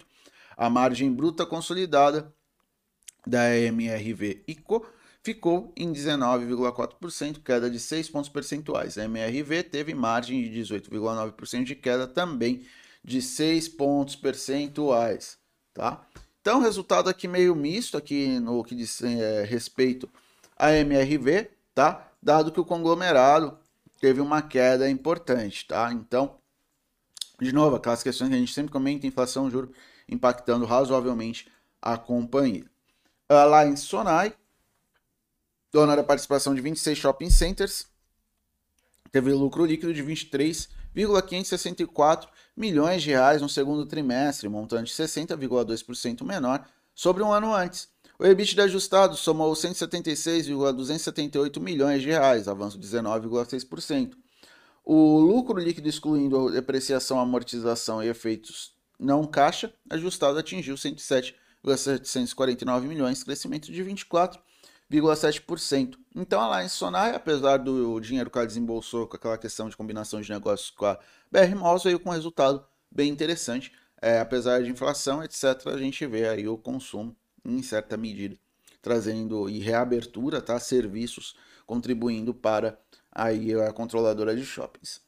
[0.56, 2.32] A margem bruta consolidada
[3.26, 4.86] da MRV ICO
[5.22, 8.96] ficou em 19,4%, queda de 6 pontos percentuais.
[8.96, 12.66] A MRV teve margem de 18,9% de queda também
[13.02, 15.38] de 6 pontos percentuais,
[15.72, 16.06] tá?
[16.40, 20.08] Então, resultado aqui meio misto aqui no que diz é, respeito
[20.56, 22.10] à MRV, tá?
[22.22, 23.58] Dado que o conglomerado
[24.04, 25.90] teve uma queda importante, tá?
[25.90, 26.36] Então,
[27.40, 29.72] de novo, aquelas questões que a gente sempre comenta, inflação, juro,
[30.06, 31.50] impactando razoavelmente
[31.80, 32.70] a companhia.
[33.30, 34.36] Lá em Sonai,
[35.72, 37.86] dona da participação de 26 shopping centers,
[39.10, 47.22] teve lucro líquido de 23,564 milhões de reais no segundo trimestre, montante 60,2% menor sobre
[47.22, 47.88] um ano antes.
[48.24, 54.14] O EBITDA ajustado somou 176,278 milhões de reais, avanço de 19,6%.
[54.82, 63.70] O lucro líquido excluindo depreciação, amortização e efeitos não caixa, ajustado atingiu 107,749 milhões, crescimento
[63.70, 64.40] de 24
[64.90, 65.98] 0,7%.
[66.16, 70.22] Então a Alliance Sonai, apesar do dinheiro que ela desembolsou com aquela questão de combinação
[70.22, 70.98] de negócios com a
[71.30, 73.70] BR Malls, veio com um resultado bem interessante.
[74.00, 77.14] É, apesar de inflação, etc., a gente vê aí o consumo
[77.44, 78.36] em certa medida
[78.84, 80.60] trazendo e reabertura, tá?
[80.60, 81.34] Serviços
[81.66, 82.78] contribuindo para
[83.10, 85.00] aí é a controladora de shoppings.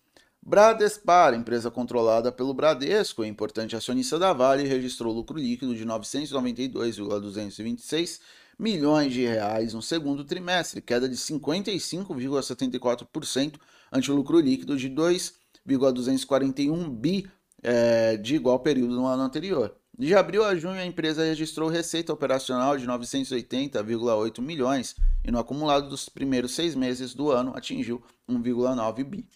[0.43, 8.22] Bradespar, empresa controlada pelo Bradesco, importante acionista da Vale, registrou lucro líquido de 992,226
[8.59, 13.61] milhões de reais no segundo trimestre, queda de 55,74%
[13.93, 17.28] ante o lucro líquido de 2,241 bi
[17.62, 19.76] é, de igual período no ano anterior.
[19.99, 24.95] De abril a junho, a empresa registrou receita operacional de 980,8 milhões
[25.25, 29.27] e no acumulado dos primeiros seis meses do ano atingiu 1,9 bi.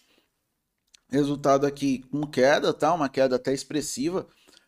[1.09, 2.93] Resultado aqui com queda, tá?
[2.93, 4.27] uma queda até expressiva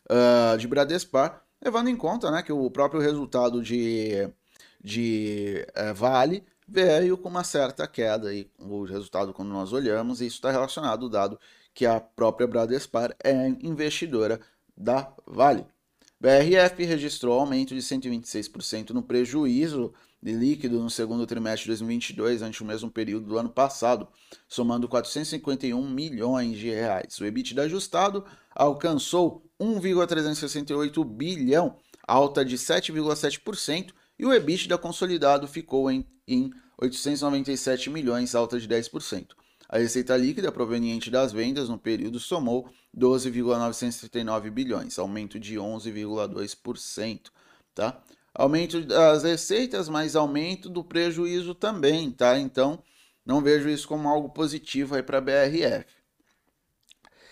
[0.09, 4.27] uh, de Bradespar, levando em conta né, que o próprio resultado de,
[4.83, 8.33] de uh, Vale veio com uma certa queda.
[8.33, 11.39] E o resultado, quando nós olhamos, isso está relacionado, dado
[11.71, 14.39] que a própria Bradespar é investidora
[14.75, 15.72] da Vale.
[16.23, 22.63] BRF registrou aumento de 126% no prejuízo de líquido no segundo trimestre de 2022 ante
[22.63, 24.07] o mesmo período do ano passado,
[24.47, 27.19] somando 451 milhões de reais.
[27.19, 28.23] O EBITDA ajustado
[28.55, 31.75] alcançou 1,368 bilhão,
[32.07, 39.31] alta de 7,7%, e o EBITDA consolidado ficou em, em 897 milhões, alta de 10%.
[39.69, 47.31] A receita líquida proveniente das vendas no período somou 12,939 bilhões, aumento de 11,2%,
[47.73, 48.01] tá?
[48.33, 52.37] Aumento das receitas, mas aumento do prejuízo também, tá?
[52.39, 52.83] Então,
[53.25, 55.85] não vejo isso como algo positivo aí para a BRF.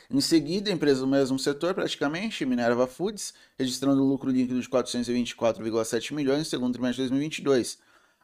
[0.09, 6.39] Em seguida, empresa do mesmo setor, praticamente, Minerva Foods, registrando lucro líquido de 424,7 milhões
[6.39, 7.79] no segundo trimestre de 2022,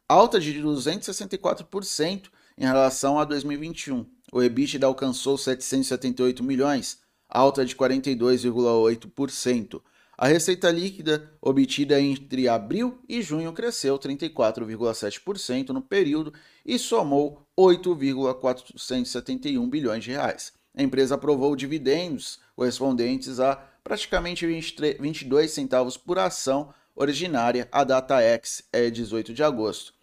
[0.08, 4.06] alta de 264% em relação a 2021.
[4.32, 7.00] O EBITDA alcançou 778 milhões,
[7.30, 9.82] alta de 42,8%.
[10.18, 16.34] A receita líquida obtida entre abril e junho cresceu 34,7% no período
[16.66, 20.52] e somou 8,471 bilhões de reais.
[20.76, 27.70] A empresa aprovou dividendos correspondentes a praticamente 23, 22 centavos por ação originária.
[27.72, 29.94] A data X é 18 de agosto.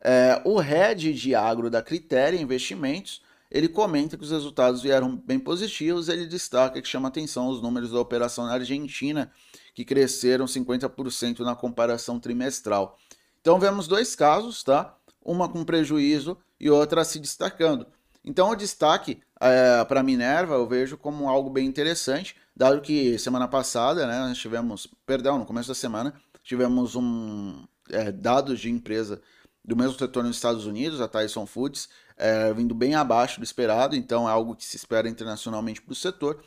[0.00, 5.38] É, o head de agro da Critéria Investimentos, ele comenta que os resultados vieram bem
[5.38, 9.32] positivos, ele destaca que chama atenção os números da operação na Argentina,
[9.74, 12.98] que cresceram 50% na comparação trimestral.
[13.40, 14.94] Então vemos dois casos, tá?
[15.24, 17.86] Uma com prejuízo e outra se destacando.
[18.24, 23.48] Então o destaque é, para Minerva eu vejo como algo bem interessante, dado que semana
[23.48, 29.22] passada, né, nós tivemos, perdão, no começo da semana, tivemos um é, dados de empresa
[29.68, 33.94] do mesmo setor nos Estados Unidos, a Tyson Foods, é, vindo bem abaixo do esperado,
[33.94, 36.42] então é algo que se espera internacionalmente para o setor.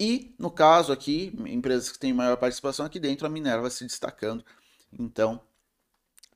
[0.00, 4.42] E, no caso aqui, empresas que têm maior participação aqui dentro, a Minerva se destacando,
[4.90, 5.38] então,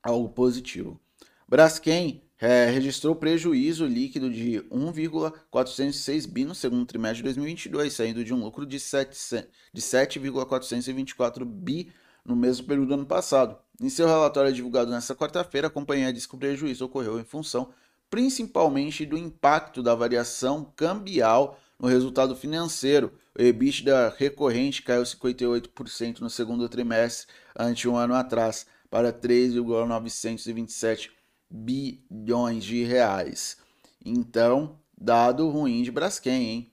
[0.03, 1.01] algo positivo.
[1.47, 8.31] Braskem é, registrou prejuízo líquido de 1,406 bi no segundo trimestre de 2022, saindo de
[8.31, 11.91] um lucro de 7,424 bi
[12.25, 13.57] no mesmo período do ano passado.
[13.79, 17.69] Em seu relatório divulgado nesta quarta-feira, a companhia diz que o prejuízo ocorreu em função
[18.11, 23.13] principalmente do impacto da variação cambial no resultado financeiro.
[23.33, 31.09] O EBITDA recorrente caiu 58% no segundo trimestre ante um ano atrás para 3,927
[31.49, 33.57] bilhões de reais.
[34.03, 36.71] Então, dado ruim de Braskem, hein?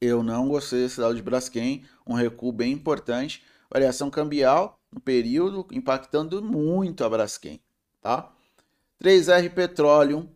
[0.00, 3.44] Eu não gostei desse dado de Braskem, um recuo bem importante.
[3.72, 7.58] Variação cambial no período, impactando muito a Braskem,
[8.02, 8.30] tá?
[9.02, 10.28] 3R Petroleum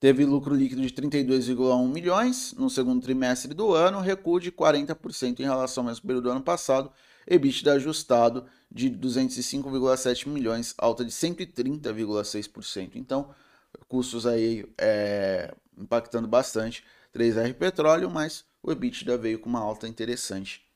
[0.00, 5.44] teve lucro líquido de 32,1 milhões no segundo trimestre do ano, recuo de 40% em
[5.44, 6.90] relação ao mesmo período do ano passado,
[7.24, 12.96] EBITDA ajustado de 205,7 milhões, alta de 130,6%.
[12.96, 13.32] Então,
[13.86, 20.71] custos aí é, impactando bastante 3R Petróleo, mas o EBITDA veio com uma alta interessante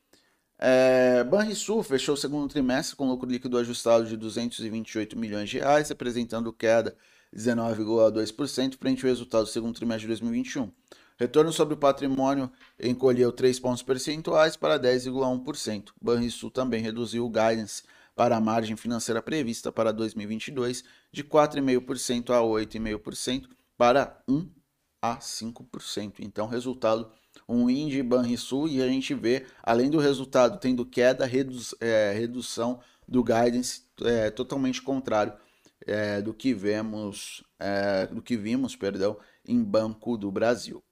[0.58, 5.88] é, Banrisul fechou o segundo trimestre com lucro líquido ajustado de 228 milhões de reais,
[5.88, 6.96] representando queda
[7.32, 10.72] de 19,2% frente ao resultado do segundo trimestre de 2021.
[11.18, 15.90] Retorno sobre o patrimônio encolheu 3 pontos percentuais para 10,1%.
[16.00, 17.82] Banrisul também reduziu o guidance
[18.14, 24.50] para a margem financeira prevista para 2022 de 4,5% a 8,5% para 1
[25.02, 26.14] a 5%.
[26.20, 27.10] Então, resultado
[27.48, 32.80] um Indy Banrisul e a gente vê, além do resultado tendo queda, redu é, redução
[33.06, 35.32] do guidance é, totalmente contrário
[35.86, 39.16] é, do que vemos, é, do que vimos, perdão,
[39.46, 40.82] em Banco do Brasil.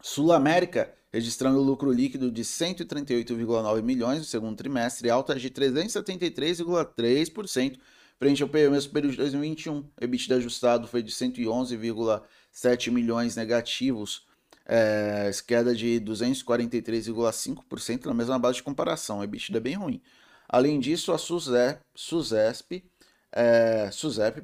[0.00, 7.78] Sul América registrando lucro líquido de 138,9 milhões no segundo trimestre, alta de 373,3%
[8.18, 9.78] frente ao mesmo período de 2021.
[9.78, 14.26] O EBITDA ajustado foi de 111,7 milhões negativos,
[14.68, 19.20] é, queda de 243,5% na mesma base de comparação.
[19.20, 20.02] O EBITDA é bem ruim.
[20.46, 22.84] Além disso, a SUSEP,
[23.32, 23.90] é,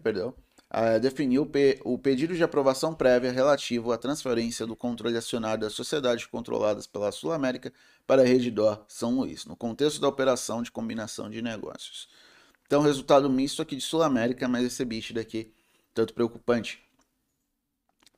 [0.02, 0.34] perdão,
[0.70, 1.50] é, definiu
[1.84, 7.12] o pedido de aprovação prévia relativo à transferência do controle acionário das sociedades controladas pela
[7.12, 7.72] Sul América
[8.06, 12.08] para a Rede DOR São Luís, no contexto da operação de combinação de negócios.
[12.66, 15.52] Então, resultado misto aqui de Sul América, mas esse bicho daqui
[15.94, 16.82] tanto preocupante.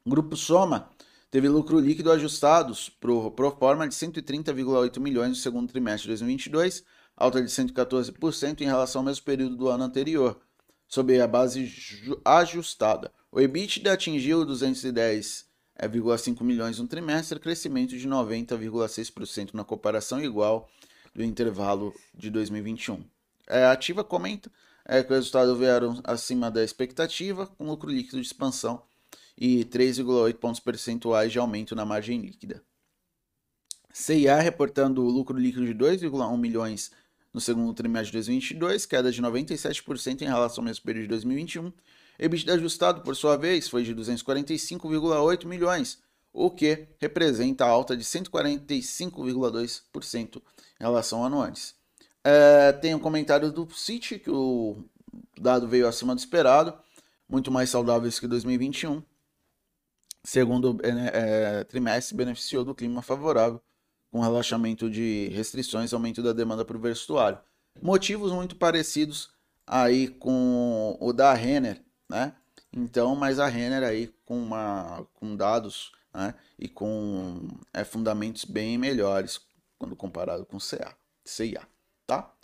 [0.04, 0.90] Grupo Soma
[1.36, 6.82] teve lucro líquido ajustados pro, pro forma de 130,8 milhões no segundo trimestre de 2022,
[7.14, 10.40] alta de 114% em relação ao mesmo período do ano anterior,
[10.88, 11.70] sob a base
[12.24, 13.12] ajustada.
[13.30, 20.66] O EBITDA atingiu 210,5 milhões no trimestre, crescimento de 90,6% na comparação igual
[21.14, 23.04] do intervalo de 2021.
[23.46, 24.50] É, a Ativa comenta
[24.86, 28.82] é, que os resultados vieram acima da expectativa, com lucro líquido de expansão
[29.36, 32.62] e 3,8 pontos percentuais de aumento na margem líquida.
[33.92, 36.90] CIA reportando lucro líquido de 2,1 milhões
[37.32, 41.72] no segundo trimestre de 2022, queda de 97% em relação ao mesmo período de 2021.
[42.18, 45.98] EBITDA ajustado, por sua vez, foi de 245,8 milhões,
[46.32, 51.74] o que representa a alta de 145,2% em relação ao ano antes.
[52.24, 54.82] É, tem um comentário do City, que o
[55.38, 56.72] dado veio acima do esperado,
[57.28, 59.02] muito mais saudáveis que 2021.
[60.26, 63.62] Segundo é, trimestre, beneficiou do clima favorável
[64.10, 67.38] com relaxamento de restrições, aumento da demanda para o vestuário.
[67.80, 69.30] Motivos muito parecidos
[69.64, 72.34] aí com o da Renner, né?
[72.72, 76.34] Então, mas a Renner aí com, uma, com dados né?
[76.58, 79.40] e com é, fundamentos bem melhores
[79.78, 80.92] quando comparado com CA,
[81.24, 81.62] CIA,
[82.04, 82.34] tá?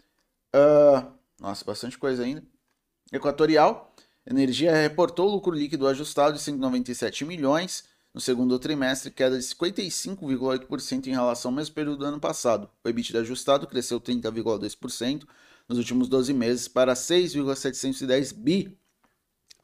[0.54, 1.10] Uh,
[1.40, 2.44] nossa, bastante coisa ainda.
[3.12, 3.91] Equatorial,
[4.24, 11.12] Energia reportou lucro líquido ajustado de 197 milhões, no segundo trimestre, queda de 55,8% em
[11.12, 12.68] relação ao mesmo período do ano passado.
[12.84, 15.24] O EBITDA ajustado cresceu 30,2%
[15.68, 18.78] nos últimos 12 meses para 6,710 bi.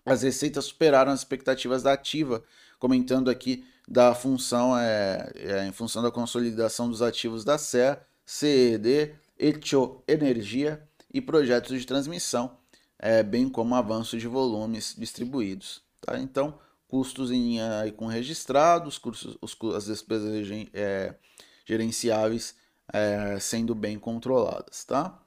[0.05, 2.43] As receitas superaram as expectativas da ativa,
[2.79, 9.15] comentando aqui da função é, é, em função da consolidação dos ativos da SEA, CED,
[9.39, 10.83] Etio Energia
[11.13, 12.58] e projetos de transmissão,
[12.99, 15.83] é, bem como avanço de volumes distribuídos.
[16.01, 16.19] Tá?
[16.19, 19.01] Então, custos em, uh, com registrados,
[19.41, 21.15] os, as despesas é,
[21.65, 22.57] gerenciáveis
[22.93, 25.23] é, sendo bem controladas, tá?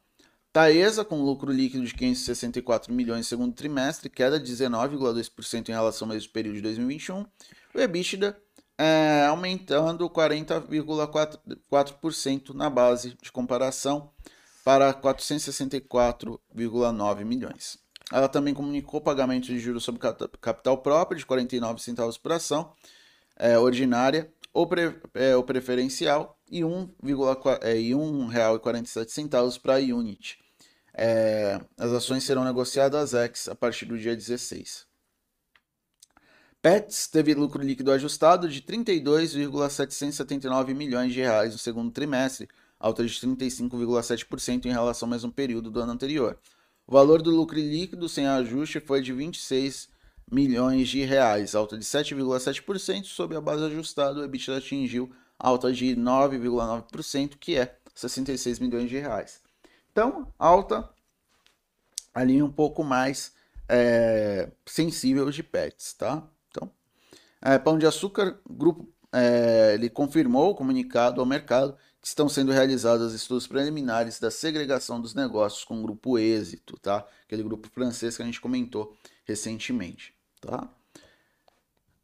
[0.52, 6.08] Taesa com lucro líquido de 564 milhões no segundo trimestre, queda de 19,2% em relação
[6.08, 7.26] ao mesmo período de 2021.
[7.74, 8.38] O EBITDA
[8.78, 14.12] é, aumentando 40,4% na base de comparação
[14.64, 17.80] para 464,9 milhões.
[18.12, 20.00] Ela também comunicou pagamento de juros sobre
[20.40, 22.74] capital próprio de 49 centavos por ação
[23.38, 26.90] é, ordinária ou, pre, é, ou preferencial e R$
[27.62, 30.40] é, 1,47 para a Unit.
[30.94, 34.86] É, as ações serão negociadas ex a partir do dia 16.
[36.62, 42.48] Pets teve lucro líquido ajustado de 32,779 milhões de reais no segundo trimestre,
[42.82, 46.38] alta de 35,7% em relação ao mesmo período do ano anterior.
[46.88, 49.88] O valor do lucro líquido sem ajuste foi de 26
[50.30, 55.96] milhões de reais, alta de 7,7%, sob a base ajustada, o EBITDA atingiu alta de
[55.96, 59.42] 9,9%, que é 66 milhões de reais.
[59.92, 60.90] Então, alta
[62.14, 63.34] ali um pouco mais
[63.70, 66.28] é, sensível de pets, tá?
[66.50, 66.72] Então,
[67.42, 73.14] é, Pão de Açúcar, grupo, é, ele confirmou o comunicado ao mercado estão sendo realizados
[73.14, 77.06] estudos preliminares da segregação dos negócios com o grupo Êxito, tá?
[77.26, 80.68] Aquele grupo francês que a gente comentou recentemente, tá?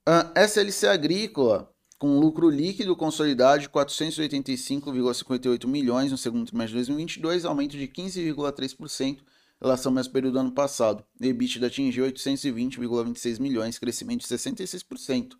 [0.05, 7.43] A SLC Agrícola, com lucro líquido consolidado de 485,58 milhões no segundo trimestre de 2022,
[7.43, 9.19] aumento de 15,3% em
[9.59, 11.03] relação ao mesmo período do ano passado.
[11.19, 15.33] EBITDA atingiu 820,26 milhões, crescimento de 66%.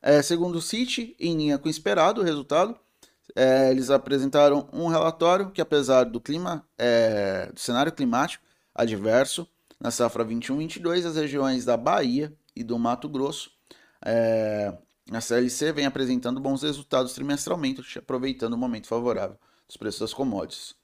[0.00, 2.78] É, segundo o Citi, em linha com o esperado, o resultado
[3.36, 9.46] é, eles apresentaram um relatório que, apesar do clima, é, do cenário climático adverso,
[9.78, 13.50] na safra 21-22, as regiões da Bahia e do Mato Grosso,
[14.04, 14.76] é,
[15.10, 20.74] a CLC vem apresentando bons resultados trimestralmente, aproveitando o momento favorável dos preços das commodities.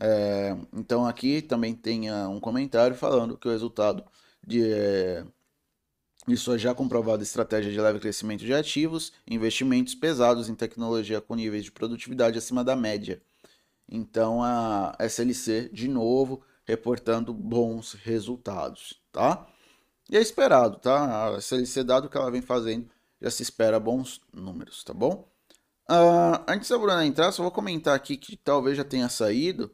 [0.00, 4.02] É, então aqui também tem um comentário falando que o resultado
[4.46, 5.24] de é,
[6.28, 11.34] isso é já comprovado estratégia de leve crescimento de ativos, investimentos pesados em tecnologia com
[11.34, 13.20] níveis de produtividade acima da média.
[13.88, 19.46] Então a SLC, de novo, reportando bons resultados, tá?
[20.10, 21.36] E é esperado, tá?
[21.36, 22.88] A CLC, dado que ela vem fazendo,
[23.20, 25.28] já se espera bons números, tá bom?
[25.88, 29.72] Uh, antes da Bruna entrar, só vou comentar aqui que talvez já tenha saído.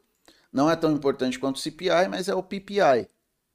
[0.51, 3.07] Não é tão importante quanto o CPI, mas é o PPI,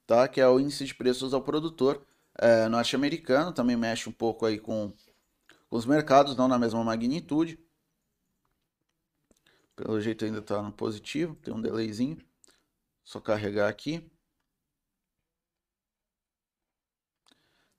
[0.07, 0.28] tá?
[0.28, 2.05] Que é o índice de preços ao produtor
[2.39, 3.53] é, norte-americano.
[3.53, 4.93] Também mexe um pouco aí com,
[5.68, 7.59] com os mercados, não na mesma magnitude.
[9.74, 12.18] Pelo jeito ainda está no positivo, tem um delayzinho.
[13.05, 14.09] Só carregar aqui.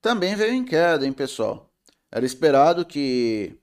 [0.02, 1.72] Também veio em queda, hein, pessoal?
[2.12, 3.58] Era esperado que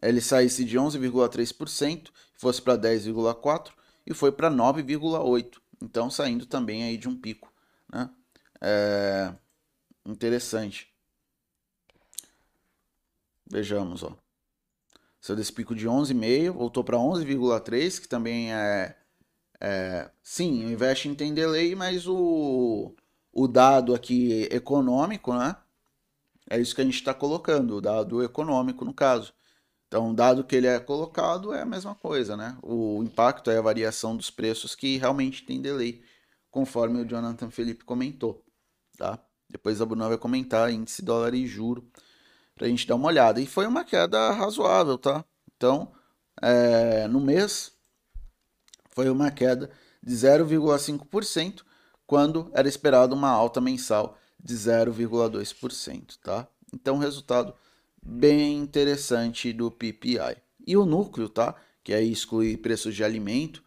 [0.00, 3.72] ele saísse de 11,3%, fosse para 10,4%
[4.06, 5.60] e foi para 9,8%.
[5.82, 7.52] Então, saindo também aí de um pico,
[7.92, 8.08] né?
[8.60, 9.34] É
[10.06, 10.92] interessante.
[13.50, 14.16] Vejamos, ó.
[15.20, 18.96] Saiu desse pico de 11,5, voltou para 11,3, que também é,
[19.60, 22.94] é, sim, o investing tem delay, mas o,
[23.32, 25.56] o dado aqui econômico, né?
[26.50, 29.32] É isso que a gente está colocando, o dado econômico no caso.
[29.86, 32.58] Então, dado que ele é colocado, é a mesma coisa, né?
[32.62, 36.02] O impacto é a variação dos preços que realmente tem delay,
[36.50, 38.44] conforme o Jonathan Felipe comentou,
[38.98, 39.22] tá?
[39.52, 41.86] Depois a Bruna vai comentar índice dólar e juro
[42.54, 43.38] para a gente dar uma olhada.
[43.38, 45.22] E foi uma queda razoável, tá?
[45.54, 45.92] Então,
[46.40, 47.70] é, no mês,
[48.90, 49.70] foi uma queda
[50.02, 51.62] de 0,5%,
[52.06, 56.48] quando era esperado uma alta mensal de 0,2%, tá?
[56.72, 57.54] Então, resultado
[58.02, 60.36] bem interessante do PPI.
[60.66, 61.54] E o núcleo, tá?
[61.84, 63.62] Que aí exclui preços de alimento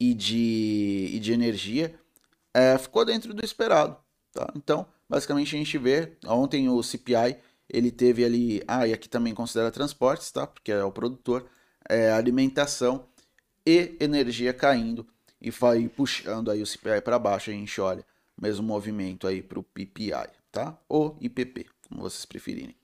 [0.00, 1.94] e de, e de energia,
[2.54, 3.96] é, ficou dentro do esperado,
[4.32, 4.50] tá?
[4.56, 7.36] Então, basicamente a gente vê, ontem o CPI
[7.68, 10.46] ele teve ali, ah, e aqui também considera transportes, tá?
[10.46, 11.46] Porque é o produtor,
[11.88, 13.06] é, alimentação
[13.64, 15.06] e energia caindo
[15.40, 18.04] e vai puxando aí o CPI para baixo, a gente olha
[18.36, 20.78] o mesmo movimento aí para o PPI, tá?
[20.88, 22.76] Ou IPP, como vocês preferirem.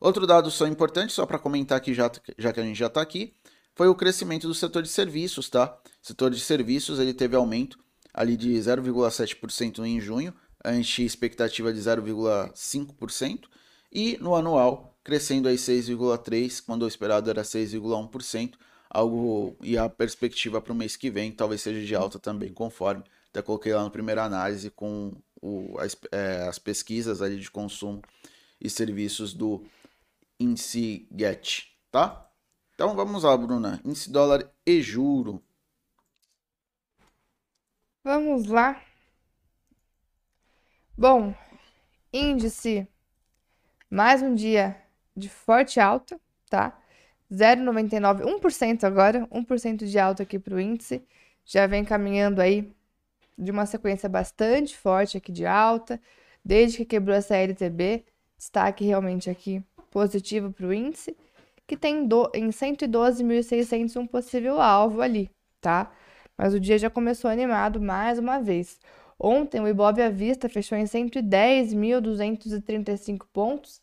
[0.00, 3.00] Outro dado só importante, só para comentar aqui, já, já que a gente já está
[3.00, 3.34] aqui,
[3.74, 5.78] foi o crescimento do setor de serviços, tá?
[6.00, 7.78] Setor de serviços ele teve aumento
[8.12, 13.44] ali de 0,7% em junho, ante expectativa de 0,5%,
[13.90, 18.54] e no anual crescendo aí 6,3%, quando o esperado era 6,1%,
[18.88, 23.02] algo e a perspectiva para o mês que vem talvez seja de alta também, conforme
[23.30, 28.02] até coloquei lá na primeira análise com o, as, é, as pesquisas ali de consumo
[28.60, 29.64] e serviços do
[30.38, 32.30] índice GET, tá?
[32.74, 33.80] Então vamos lá, Bruna.
[33.84, 35.42] Índice dólar e juro.
[38.04, 38.80] Vamos lá.
[40.96, 41.34] Bom,
[42.12, 42.86] índice
[43.90, 44.76] mais um dia
[45.16, 46.20] de forte alta,
[46.50, 46.78] tá?
[47.32, 51.02] 0,99, 1% agora, 1% de alta aqui para o índice.
[51.46, 52.70] Já vem caminhando aí
[53.38, 55.98] de uma sequência bastante forte aqui de alta,
[56.44, 58.04] desde que quebrou essa LTB.
[58.36, 61.16] Destaque realmente aqui positivo para o índice,
[61.66, 65.90] que tem do, em 112.600 um possível alvo ali, tá?
[66.36, 68.78] Mas o dia já começou animado mais uma vez.
[69.24, 73.80] Ontem o Ibov à vista fechou em 110.235 pontos.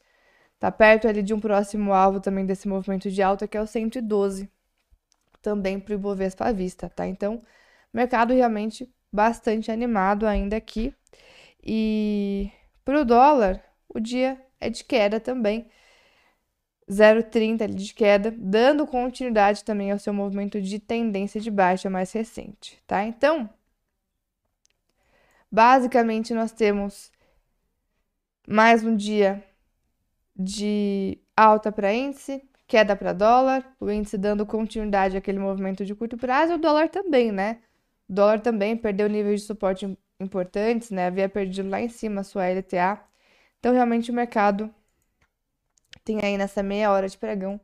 [0.60, 3.66] Tá perto ali de um próximo alvo também desse movimento de alta, que é o
[3.66, 4.50] 112.
[5.42, 7.08] Também para o Ibovespa à vista, tá?
[7.08, 7.42] Então,
[7.94, 10.94] mercado realmente bastante animado ainda aqui.
[11.64, 12.52] E
[12.84, 15.68] para o dólar, o dia é de queda também.
[16.90, 22.78] 0,30 de queda, dando continuidade também ao seu movimento de tendência de baixa mais recente,
[22.86, 23.06] tá?
[23.06, 23.50] Então,
[25.52, 27.12] Basicamente, nós temos
[28.48, 29.44] mais um dia
[30.36, 36.18] de alta para índice, queda para dólar, o índice dando continuidade àquele movimento de curto
[36.18, 37.62] prazo, e o dólar também, né?
[38.08, 41.08] O dólar também perdeu níveis de suporte importantes, né?
[41.08, 43.00] Havia perdido lá em cima a sua LTA.
[43.60, 44.74] Então, realmente, o mercado
[46.04, 47.60] tem aí nessa meia hora de pregão,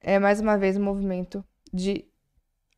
[0.00, 2.04] é mais uma vez um movimento de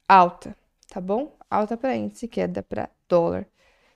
[0.09, 0.57] alta,
[0.89, 1.37] tá bom?
[1.51, 3.47] Alta para índice, queda para dólar.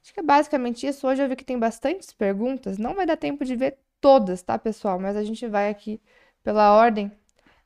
[0.07, 1.05] Acho que é basicamente isso.
[1.05, 2.79] Hoje eu vi que tem bastantes perguntas.
[2.79, 5.01] Não vai dar tempo de ver todas, tá, pessoal?
[5.01, 6.01] Mas a gente vai aqui
[6.45, 7.11] pela ordem.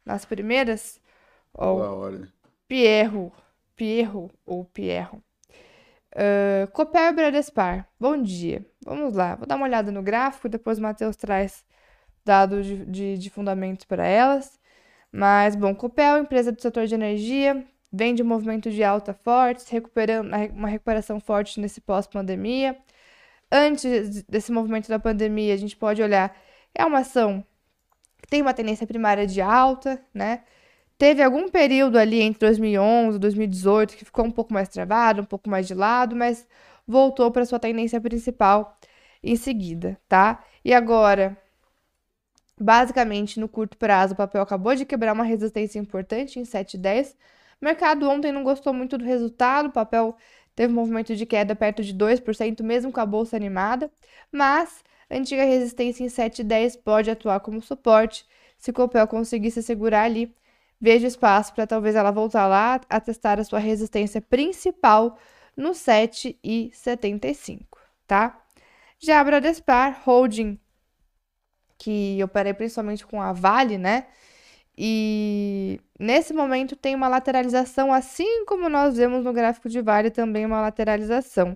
[0.06, 0.98] Nas primeiras.
[1.52, 2.26] Pela ordem.
[2.66, 3.30] Pierro.
[3.76, 5.22] Pierro ou Pierro.
[6.14, 7.86] Uh, Copel e Bradespar.
[8.00, 8.64] Bom dia.
[8.86, 9.34] Vamos lá.
[9.34, 10.48] Vou dar uma olhada no gráfico.
[10.48, 11.62] Depois o Matheus traz
[12.24, 14.58] dados de, de, de fundamentos para elas.
[15.12, 19.64] Mas, bom, Copel, empresa do setor de energia, vem de um movimento de alta forte,
[19.70, 22.76] recuperando uma recuperação forte nesse pós-pandemia.
[23.50, 26.36] Antes desse movimento da pandemia, a gente pode olhar,
[26.74, 27.44] é uma ação
[28.22, 30.44] que tem uma tendência primária de alta, né?
[30.98, 35.24] Teve algum período ali entre 2011 e 2018 que ficou um pouco mais travado, um
[35.24, 36.46] pouco mais de lado, mas
[36.86, 38.78] voltou para sua tendência principal
[39.22, 40.44] em seguida, tá?
[40.64, 41.36] E agora,
[42.60, 47.16] basicamente, no curto prazo, o papel acabou de quebrar uma resistência importante em 7,10.
[47.60, 50.16] O mercado ontem não gostou muito do resultado, o papel
[50.54, 53.90] teve um movimento de queda perto de 2%, mesmo com a bolsa animada,
[54.32, 59.62] mas a antiga resistência em 7,10 pode atuar como suporte se o papel conseguir se
[59.62, 60.34] segurar ali.
[60.80, 65.18] Veja espaço para talvez ela voltar lá a testar a sua resistência principal
[65.56, 67.66] no 7,75,
[68.06, 68.42] tá?
[68.98, 70.58] Já a Bradespar Holding,
[71.78, 74.06] que eu parei principalmente com a Vale, né?
[74.82, 80.46] E nesse momento tem uma lateralização, assim como nós vemos no gráfico de Vale, também
[80.46, 81.54] uma lateralização.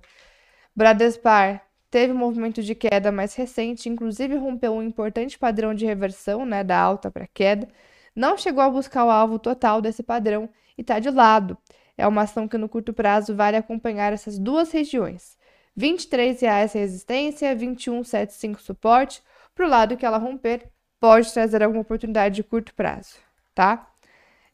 [0.76, 6.44] Bradespar teve um movimento de queda mais recente, inclusive rompeu um importante padrão de reversão,
[6.44, 7.66] né, da alta para queda.
[8.14, 10.46] Não chegou a buscar o alvo total desse padrão
[10.76, 11.56] e está de lado.
[11.96, 15.38] É uma ação que no curto prazo vale acompanhar essas duas regiões.
[15.74, 19.22] R$ 23,00 resistência, R$ 21,75 suporte.
[19.54, 20.73] Para o lado que ela romper,
[21.04, 23.16] pode trazer alguma oportunidade de curto prazo,
[23.54, 23.86] tá?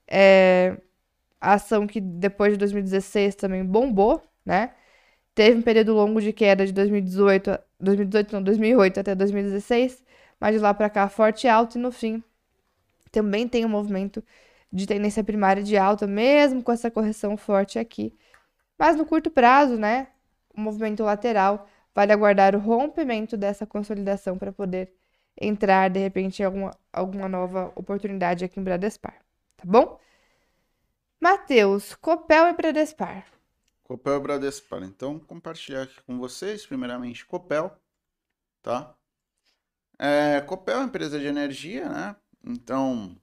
[0.05, 0.77] É,
[1.41, 4.73] a ação que depois de 2016 também bombou, né?
[5.33, 10.03] Teve um período longo de queda de 2018, 2018 não, 2008 até 2016,
[10.41, 12.21] mas de lá para cá forte alta e no fim
[13.13, 14.21] também tem um movimento
[14.73, 18.13] de tendência primária de alta, mesmo com essa correção forte aqui.
[18.77, 20.09] Mas no curto prazo, né,
[20.53, 25.00] o movimento lateral vale aguardar o rompimento dessa consolidação para poder
[25.41, 29.15] entrar de repente em alguma, alguma nova oportunidade aqui em Bradespar,
[29.57, 29.99] tá bom?
[31.21, 33.27] Matheus, Copel e Bradespar.
[33.85, 34.83] Copel e Bradespar.
[34.83, 37.77] Então, compartilhar aqui com vocês, primeiramente, Copel,
[38.63, 38.95] tá?
[39.99, 42.17] É, Copel é uma empresa de energia, né?
[42.45, 43.19] Então,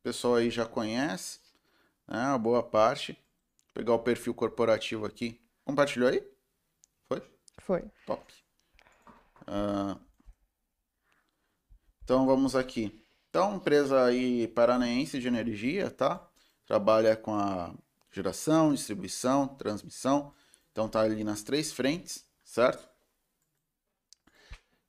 [0.00, 1.40] o pessoal aí já conhece,
[2.08, 2.18] né?
[2.18, 3.12] A boa parte.
[3.12, 5.40] Vou pegar o perfil corporativo aqui.
[5.64, 6.26] Compartilhou aí?
[7.08, 7.22] Foi?
[7.58, 7.84] Foi.
[8.06, 8.34] Top.
[9.46, 9.96] Ah,
[12.06, 13.02] então, vamos aqui.
[13.28, 16.24] Então, empresa aí paranaense de energia, tá?
[16.64, 17.74] Trabalha com a
[18.12, 20.32] geração, distribuição, transmissão.
[20.70, 22.88] Então tá ali nas três frentes, certo?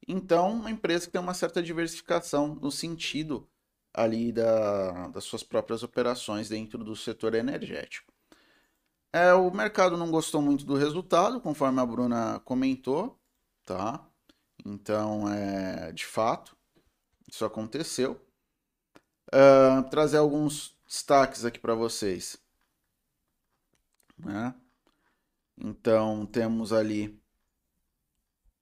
[0.07, 3.49] Então, uma empresa que tem uma certa diversificação no sentido
[3.91, 8.13] ali da, das suas próprias operações dentro do setor energético.
[9.11, 13.19] É, o mercado não gostou muito do resultado, conforme a Bruna comentou,
[13.65, 14.07] tá?
[14.63, 16.56] Então, é, de fato,
[17.27, 18.19] isso aconteceu.
[19.27, 22.37] Uh, trazer alguns destaques aqui para vocês.
[24.17, 24.55] Né?
[25.57, 27.21] Então, temos ali,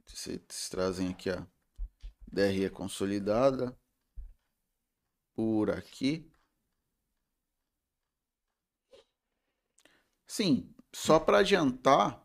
[0.06, 1.46] vocês trazem aqui a
[2.28, 3.78] DRE consolidada,
[5.36, 6.32] por aqui.
[10.26, 12.25] Sim, só para adiantar,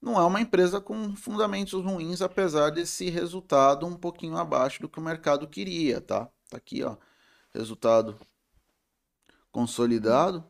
[0.00, 4.98] não é uma empresa com fundamentos ruins, apesar desse resultado um pouquinho abaixo do que
[4.98, 6.30] o mercado queria, tá?
[6.48, 6.96] Tá aqui, ó,
[7.52, 8.18] resultado
[9.50, 10.44] consolidado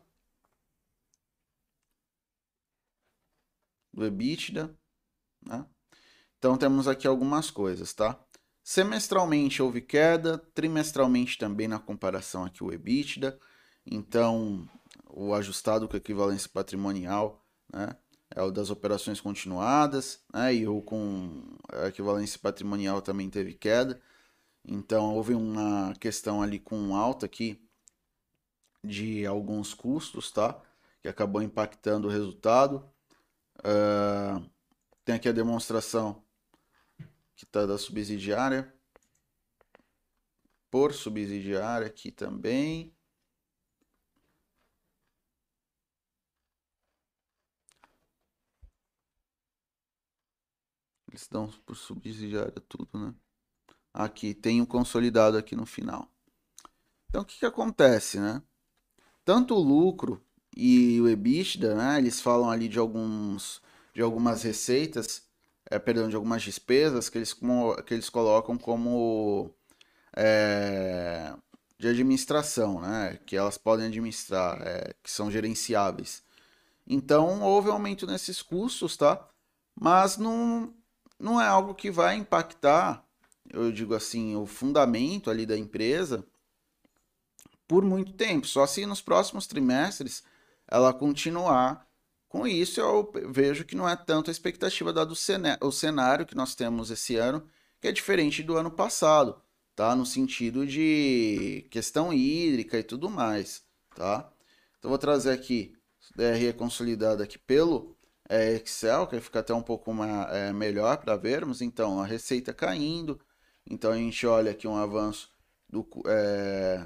[3.93, 4.75] do EBITDA,
[5.41, 5.65] né?
[6.37, 8.17] Então temos aqui algumas coisas, tá?
[8.63, 13.39] Semestralmente houve queda, trimestralmente também na comparação aqui o EBITDA.
[13.85, 14.69] Então,
[15.09, 17.43] o ajustado com equivalência patrimonial,
[17.73, 17.95] né?
[18.35, 20.53] É o das operações continuadas, né?
[20.53, 23.99] E o com a equivalência patrimonial também teve queda.
[24.67, 27.59] Então, houve uma questão ali com alta aqui
[28.83, 30.61] de alguns custos, tá?
[31.01, 32.87] Que acabou impactando o resultado.
[33.59, 34.47] Uh,
[35.03, 36.23] tem aqui a demonstração
[37.35, 38.71] que está da subsidiária.
[40.69, 42.93] Por subsidiária aqui também.
[51.19, 53.13] Eles dão por subsidiária tudo, né?
[53.93, 56.07] Aqui tem um consolidado aqui no final.
[57.09, 58.41] Então o que, que acontece, né?
[59.25, 60.23] Tanto o lucro
[60.55, 61.97] e o EBITDA, né?
[61.97, 63.61] Eles falam ali de alguns
[63.93, 65.23] de algumas receitas
[65.69, 69.53] é, perdão, de algumas despesas que eles, como, que eles colocam como
[70.15, 71.33] é,
[71.77, 73.19] de administração, né?
[73.25, 76.23] Que elas podem administrar, é, que são gerenciáveis.
[76.87, 79.27] Então houve um aumento nesses custos, tá?
[79.75, 80.73] Mas não,
[81.19, 83.05] não é algo que vai impactar,
[83.51, 86.25] eu digo assim, o fundamento ali da empresa
[87.67, 88.47] por muito tempo.
[88.47, 90.23] Só se nos próximos trimestres
[90.67, 91.87] ela continuar
[92.27, 95.15] com isso, eu vejo que não é tanto a expectativa dado
[95.61, 97.47] o cenário que nós temos esse ano,
[97.81, 99.41] que é diferente do ano passado,
[99.75, 99.95] tá?
[99.95, 103.63] No sentido de questão hídrica e tudo mais,
[103.95, 104.31] tá?
[104.77, 105.73] Então, vou trazer aqui
[106.15, 107.97] DRE consolidada aqui pelo
[108.29, 111.61] é, Excel, que fica até um pouco uma, é, melhor para vermos.
[111.61, 113.19] Então, a receita caindo.
[113.69, 115.31] Então, a gente olha aqui um avanço
[115.67, 116.85] do é,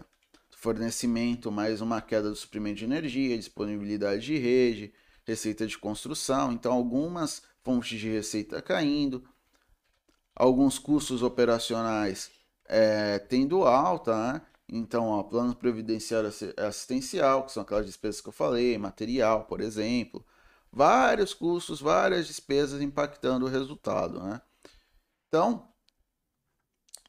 [0.52, 4.94] fornecimento, mais uma queda do suprimento de energia, disponibilidade de rede,
[5.26, 6.54] receita de construção.
[6.54, 9.24] Então, algumas fontes de receita caindo,
[10.36, 12.32] alguns custos operacionais
[12.66, 14.42] é, tendo alta, né?
[14.68, 20.26] Então, ó, plano previdenciário assistencial, que são aquelas despesas que eu falei, material, por exemplo,
[20.74, 24.42] vários custos, várias despesas impactando o resultado, né?
[25.28, 25.68] Então,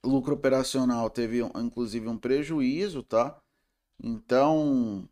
[0.04, 3.40] lucro operacional teve inclusive um prejuízo, tá?
[4.02, 5.08] Então,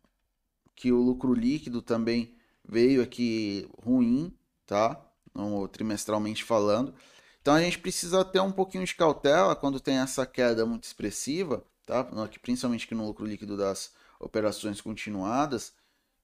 [0.75, 4.37] que o lucro líquido também veio aqui ruim,
[4.67, 5.03] tá?
[5.33, 6.93] No, trimestralmente falando.
[7.41, 11.65] Então a gente precisa ter um pouquinho de cautela quando tem essa queda muito expressiva,
[11.85, 12.03] tá?
[12.41, 15.73] Principalmente aqui no lucro líquido das operações continuadas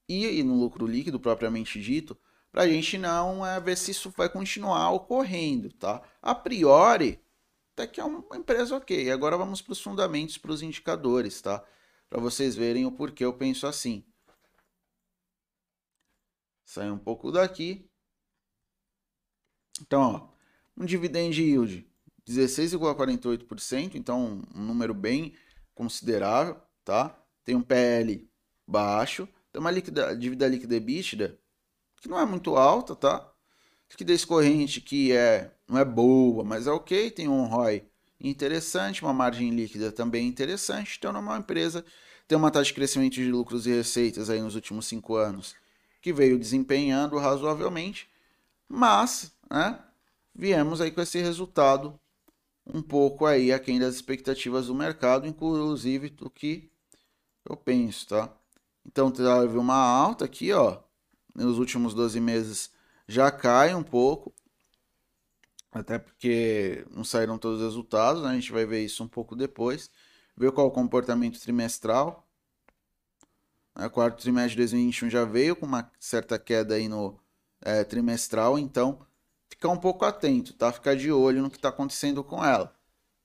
[0.10, 2.18] e no lucro líquido propriamente dito,
[2.52, 6.02] para a gente não é, ver se isso vai continuar ocorrendo, tá?
[6.22, 7.22] A priori,
[7.74, 9.12] até que é uma empresa ok.
[9.12, 11.64] Agora vamos para os fundamentos, para os indicadores, tá?
[12.10, 14.04] Para vocês verem o porquê eu penso assim.
[16.66, 17.90] Sai um pouco daqui.
[19.82, 20.30] Então, ó,
[20.76, 21.88] um dividend yield
[22.28, 25.34] 16,48%, então um número bem
[25.74, 27.18] considerável, tá?
[27.44, 28.30] Tem um PL
[28.68, 31.40] baixo, tem uma dívida líquida EBITDA
[32.02, 33.32] que não é muito alta, tá?
[33.90, 37.84] Liquidez corrente que é, não é boa, mas é ok, tem um ROI
[38.20, 41.84] interessante, uma margem líquida também interessante, então é uma empresa
[42.28, 45.56] tem uma taxa de crescimento de lucros e receitas aí nos últimos cinco anos
[46.02, 48.08] que veio desempenhando razoavelmente,
[48.68, 49.80] mas, né,
[50.34, 52.00] viemos aí com esse resultado
[52.66, 56.70] um pouco aí aquém das expectativas do mercado, inclusive do que
[57.50, 58.39] eu penso, tá?
[58.92, 60.80] Então teve uma alta aqui, ó,
[61.36, 62.72] nos últimos 12 meses
[63.08, 64.34] já cai um pouco,
[65.72, 68.30] até porque não saíram todos os resultados, né?
[68.30, 69.92] a gente vai ver isso um pouco depois,
[70.36, 72.28] ver qual é o comportamento trimestral.
[73.76, 73.90] O né?
[73.90, 77.20] quarto trimestre de 2021 já veio com uma certa queda aí no
[77.62, 79.06] é, trimestral, então
[79.48, 80.72] ficar um pouco atento, tá?
[80.72, 82.76] Ficar de olho no que está acontecendo com ela.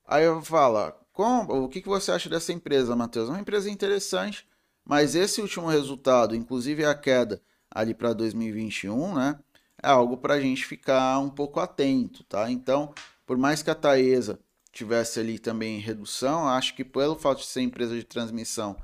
[0.05, 3.29] Aí eu falo, o que, que você acha dessa empresa, Matheus?
[3.29, 4.47] É uma empresa interessante,
[4.85, 9.39] mas esse último resultado, inclusive a queda ali para 2021, né?
[9.81, 12.49] É algo para a gente ficar um pouco atento, tá?
[12.49, 12.93] Então,
[13.25, 14.39] por mais que a Taesa
[14.71, 18.77] tivesse ali também redução, acho que pelo fato de ser empresa de transmissão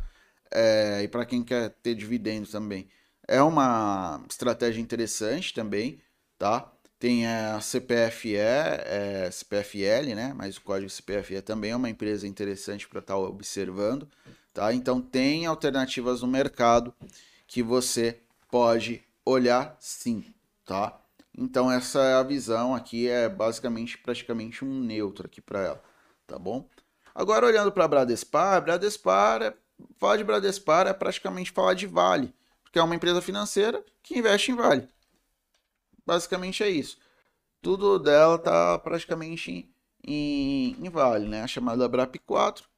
[0.52, 2.90] é, e para quem quer ter dividendo também,
[3.28, 6.02] é uma estratégia interessante também,
[6.38, 6.72] tá?
[7.00, 10.34] Tem a CPFE, é, CPFL, né?
[10.36, 14.08] Mas o código CPFE também é uma empresa interessante para estar tá observando,
[14.54, 14.74] tá?
[14.74, 16.94] Então tem alternativas no mercado
[17.48, 20.34] que você pode olhar sim,
[20.66, 21.00] tá?
[21.38, 25.84] Então essa é a visão aqui, é basicamente praticamente um neutro aqui para ela,
[26.28, 26.68] tá bom?
[27.14, 29.54] Agora olhando para Bradespar, Bradespar, é,
[29.98, 32.34] falar de Bradespar é praticamente falar de Vale,
[32.64, 34.88] porque é uma empresa financeira que investe em Vale.
[36.06, 36.98] Basicamente é isso.
[37.62, 39.70] Tudo dela tá praticamente
[40.04, 41.44] em, em Vale, né?
[41.44, 42.71] A chamada BRAP 4.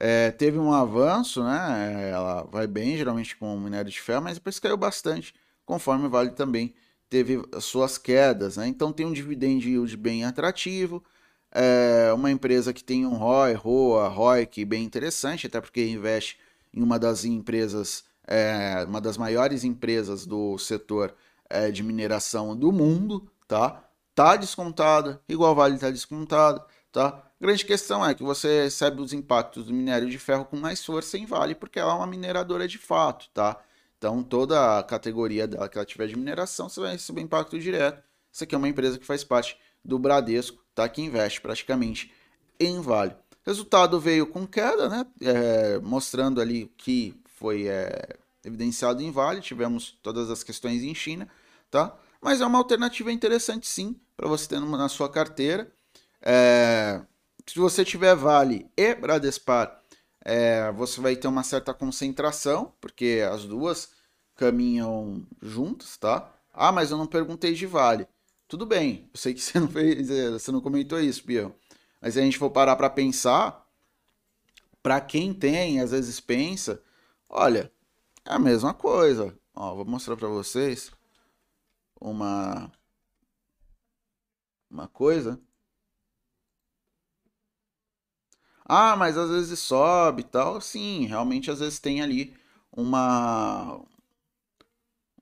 [0.00, 2.10] É, teve um avanço, né?
[2.10, 5.34] Ela vai bem, geralmente com minério de ferro, mas depois caiu bastante,
[5.66, 6.74] conforme o Vale também
[7.10, 8.66] teve suas quedas, né?
[8.66, 11.04] Então tem um dividend yield bem atrativo,
[11.52, 16.38] é uma empresa que tem um ROI, ROA, ROIC bem interessante, até porque investe
[16.72, 21.14] em uma das empresas, é, uma das maiores empresas do setor
[21.48, 23.84] é, de mineração do mundo, tá?
[24.14, 27.22] Tá descontada, igual Vale tá descontada, tá?
[27.40, 31.16] Grande questão é que você recebe os impactos do minério de ferro com mais força
[31.16, 33.60] em Vale, porque ela é uma mineradora de fato, tá?
[33.96, 38.02] Então, toda a categoria dela que ela tiver de mineração, você vai receber impacto direto.
[38.32, 40.88] Isso aqui é uma empresa que faz parte do Bradesco, tá?
[40.88, 42.12] Que investe praticamente
[42.58, 43.14] em Vale.
[43.42, 45.06] Resultado veio com queda, né?
[45.20, 49.40] É, mostrando ali que foi é, evidenciado em Vale.
[49.40, 51.28] Tivemos todas as questões em China,
[51.70, 51.96] tá?
[52.20, 55.72] Mas é uma alternativa interessante sim para você ter na sua carteira.
[56.22, 57.02] É,
[57.46, 59.80] se você tiver Vale e Bradespar,
[60.24, 63.90] é, você vai ter uma certa concentração, porque as duas
[64.36, 66.32] caminham juntas, tá?
[66.52, 68.06] Ah, mas eu não perguntei de Vale.
[68.48, 71.54] Tudo bem, eu sei que você não fez, é, você não comentou isso, Pia.
[72.00, 73.66] Mas se a gente for parar para pensar,
[74.82, 76.82] para quem tem, às vezes pensa,
[77.28, 77.70] olha,
[78.24, 79.36] é a mesma coisa.
[79.54, 80.90] Ó, vou mostrar para vocês
[82.00, 82.70] uma
[84.70, 85.40] uma coisa.
[88.72, 90.60] Ah, mas às vezes sobe e tal.
[90.60, 92.34] Sim, realmente às vezes tem ali
[92.72, 93.80] uma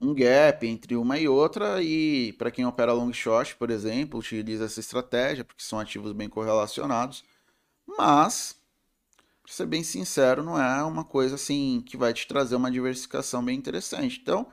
[0.00, 4.64] um gap entre uma e outra e para quem opera long short, por exemplo, utiliza
[4.64, 7.24] essa estratégia porque são ativos bem correlacionados,
[7.86, 8.56] mas
[9.42, 13.44] para ser bem sincero, não é uma coisa assim que vai te trazer uma diversificação
[13.44, 14.20] bem interessante.
[14.22, 14.46] Então,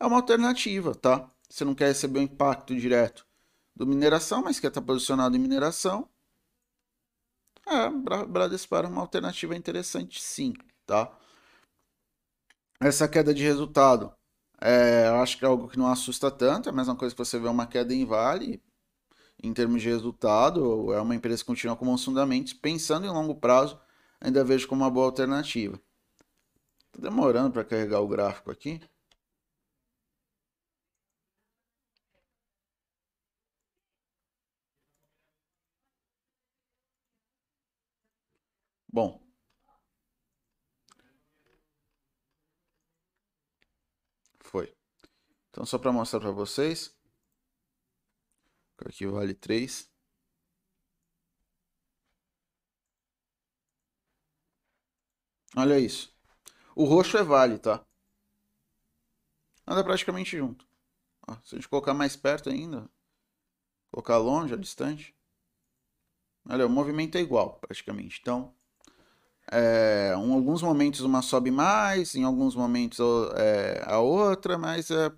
[0.00, 1.30] é uma alternativa, tá?
[1.50, 3.26] Você não quer receber o impacto direto
[3.76, 6.08] do mineração, mas quer estar posicionado em mineração.
[7.66, 7.88] É,
[8.26, 10.52] Bradespar é uma alternativa interessante sim,
[10.86, 11.12] tá?
[12.80, 14.12] Essa queda de resultado,
[14.60, 17.18] é, eu acho que é algo que não assusta tanto, é a mesma coisa que
[17.18, 18.62] você vê uma queda em Vale,
[19.42, 23.34] em termos de resultado, é uma empresa que continua com bons fundamentos, pensando em longo
[23.36, 23.80] prazo,
[24.20, 25.80] ainda vejo como uma boa alternativa.
[26.90, 28.80] Tô demorando para carregar o gráfico aqui.
[38.96, 39.20] Bom.
[44.40, 44.74] Foi.
[45.50, 46.96] Então, só para mostrar para vocês.
[48.78, 49.92] Aqui vale 3.
[55.54, 56.10] Olha isso.
[56.74, 57.84] O roxo é vale, tá?
[59.66, 60.66] Anda praticamente junto.
[61.28, 62.88] Ó, se a gente colocar mais perto ainda,
[63.90, 65.14] colocar longe, a distante.
[66.48, 68.20] Olha, o movimento é igual, praticamente.
[68.22, 68.56] Então,
[69.50, 72.98] é, em alguns momentos uma sobe mais, em alguns momentos
[73.36, 75.10] é, a outra, mas é,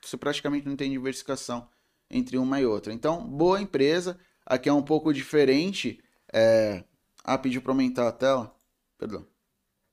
[0.00, 1.68] você praticamente não tem diversificação
[2.10, 2.92] entre uma e outra.
[2.92, 4.18] Então, boa empresa.
[4.44, 6.00] Aqui é um pouco diferente.
[6.32, 6.84] É...
[7.24, 8.54] Ah, pediu para aumentar a tela?
[8.96, 9.26] Perdão.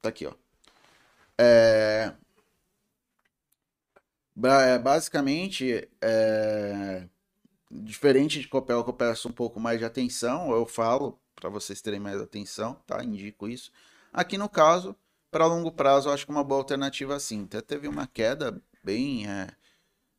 [0.01, 0.34] Tá aqui, ó.
[1.38, 2.13] É...
[4.45, 7.07] é basicamente, é...
[7.71, 11.82] diferente de Copel, que eu peço um pouco mais de atenção, eu falo para vocês
[11.82, 13.04] terem mais atenção, tá?
[13.04, 13.72] Indico isso.
[14.12, 14.96] Aqui no caso,
[15.32, 17.44] para longo prazo, eu acho que uma boa alternativa sim.
[17.46, 19.48] Até teve uma queda bem é,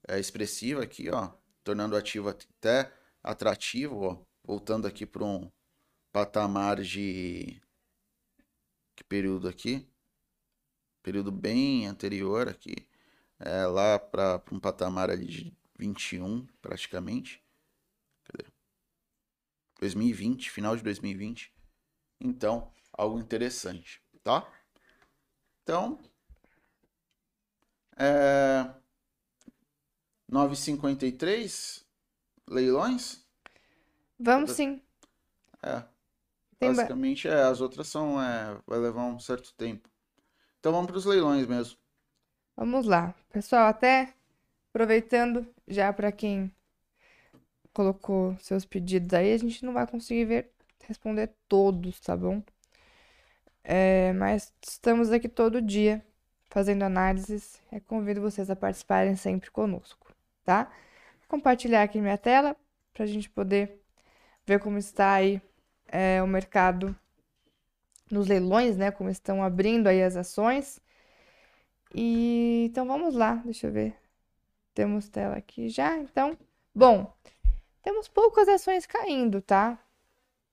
[0.08, 1.30] é, expressiva aqui, ó,
[1.62, 2.92] tornando o ativo até
[3.22, 5.50] atrativo, ó, voltando aqui para um
[6.12, 7.60] patamar de
[8.96, 9.86] que período aqui?
[11.02, 12.74] Período bem anterior aqui.
[13.38, 17.43] É, lá para um patamar ali de 21, praticamente.
[19.84, 19.94] Cadê?
[19.94, 21.52] 2020, final de 2020.
[22.20, 24.46] Então, algo interessante, tá?
[25.62, 25.98] Então,
[27.96, 28.70] é...
[30.30, 31.84] 9,53
[32.48, 33.24] leilões?
[34.18, 34.80] Vamos sim.
[35.62, 35.84] É.
[36.58, 39.88] Tem Basicamente, é, as outras são, é, vai levar um certo tempo.
[40.60, 41.78] Então vamos para os leilões mesmo.
[42.56, 43.14] Vamos lá.
[43.30, 44.14] Pessoal, até
[44.70, 46.50] aproveitando já para quem
[47.74, 50.50] colocou seus pedidos aí, a gente não vai conseguir ver,
[50.86, 52.42] responder todos, tá bom?
[53.64, 56.04] É, mas estamos aqui todo dia
[56.50, 57.60] fazendo análises.
[57.72, 60.14] Eu convido vocês a participarem sempre conosco,
[60.44, 60.64] tá?
[61.20, 62.56] Vou compartilhar aqui minha tela
[62.92, 63.82] para a gente poder
[64.46, 65.42] ver como está aí
[65.88, 66.96] é, o mercado
[68.10, 68.90] nos leilões, né?
[68.90, 70.80] Como estão abrindo aí as ações.
[71.94, 73.96] E então vamos lá, deixa eu ver.
[74.74, 76.36] Temos tela aqui já, então.
[76.74, 77.12] Bom,
[77.84, 79.78] temos poucas ações caindo, tá?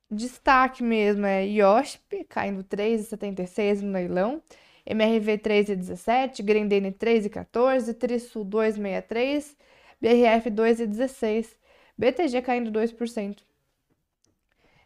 [0.10, 4.44] Destaque mesmo é IOSP caindo 3,76 no leilão,
[4.86, 9.56] MRV 3,17, Grendene 3,14, Trisul 2,63,
[10.02, 11.56] BRF 2,16,
[11.98, 13.38] BTG caindo 2%.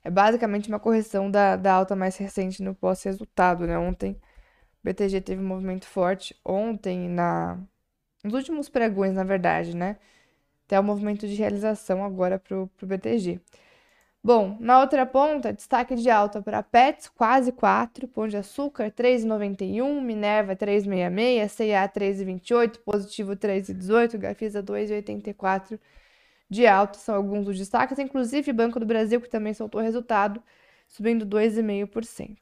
[0.04, 3.76] É basicamente uma correção da, da alta mais recente no pós-resultado, né?
[3.80, 4.22] Ontem
[4.84, 7.58] BTG teve um movimento forte, ontem na
[8.24, 9.98] nos últimos pregões, na verdade, né?
[10.66, 13.40] Até o movimento de realização agora pro, pro BTG.
[14.24, 20.02] Bom, na outra ponta, destaque de alta para Pets, quase 4, Pão de Açúcar 3,91,
[20.02, 25.80] Minerva 3,66, C&A 3,28, Positivo 3,18, Gafisa 2,84
[26.50, 30.42] de alta, são alguns dos destaques, inclusive Banco do Brasil, que também soltou resultado,
[30.88, 32.38] subindo 2,5%.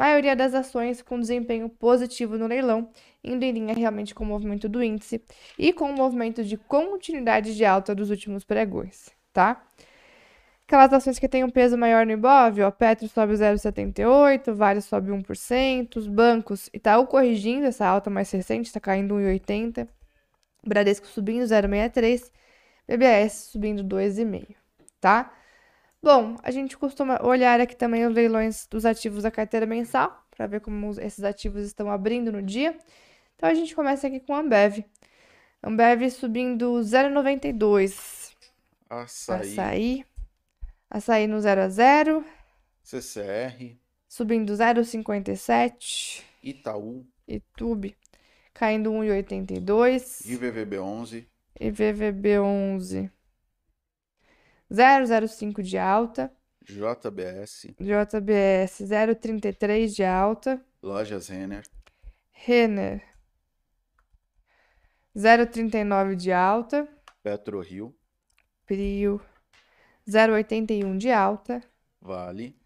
[0.00, 2.88] Maioria das ações com desempenho positivo no leilão,
[3.22, 5.22] indo em linha realmente com o movimento do índice
[5.58, 9.62] e com o movimento de continuidade de alta dos últimos pregões, tá?
[10.66, 15.10] Aquelas ações que têm um peso maior no Ibov, ó, Petro sobe 0,78, Vale sobe
[15.10, 19.86] 1%, os bancos, Itaú corrigindo essa alta mais recente, está caindo 1,80,
[20.66, 22.30] Bradesco subindo 0,63,
[22.88, 24.54] BBAS subindo 2,5,
[24.98, 25.30] tá?
[26.02, 30.46] Bom, a gente costuma olhar aqui também os leilões dos ativos da carteira mensal, para
[30.46, 32.76] ver como esses ativos estão abrindo no dia.
[33.36, 34.84] Então a gente começa aqui com a Ambev.
[35.62, 38.32] Ambev subindo 0,92.
[38.88, 40.06] Açaí, Açaí.
[40.90, 42.24] Açaí no 0 a 0,
[42.82, 43.76] CCR,
[44.08, 46.24] subindo 0,57.
[46.42, 47.94] Itaú, YouTube
[48.54, 50.26] caindo 1,82.
[50.26, 51.26] IVVB11,
[51.60, 53.10] IVVB11
[54.70, 56.32] 0,05 de alta.
[56.62, 60.64] JBS, JBS 0,33 de alta.
[60.82, 61.62] Lojas Renner,
[62.30, 63.02] Renner
[65.16, 66.88] 0,39 de alta.
[67.22, 67.94] PetroRio,
[68.66, 69.20] Prio
[70.08, 71.62] 0,81 de alta.
[72.00, 72.56] Vale,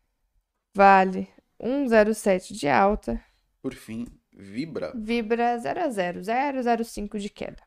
[0.74, 1.28] Vale
[1.60, 3.24] 1,07 de alta.
[3.62, 4.92] por fim, Vibra.
[4.94, 7.62] Vibra 0 a 0, 0,05 de queda.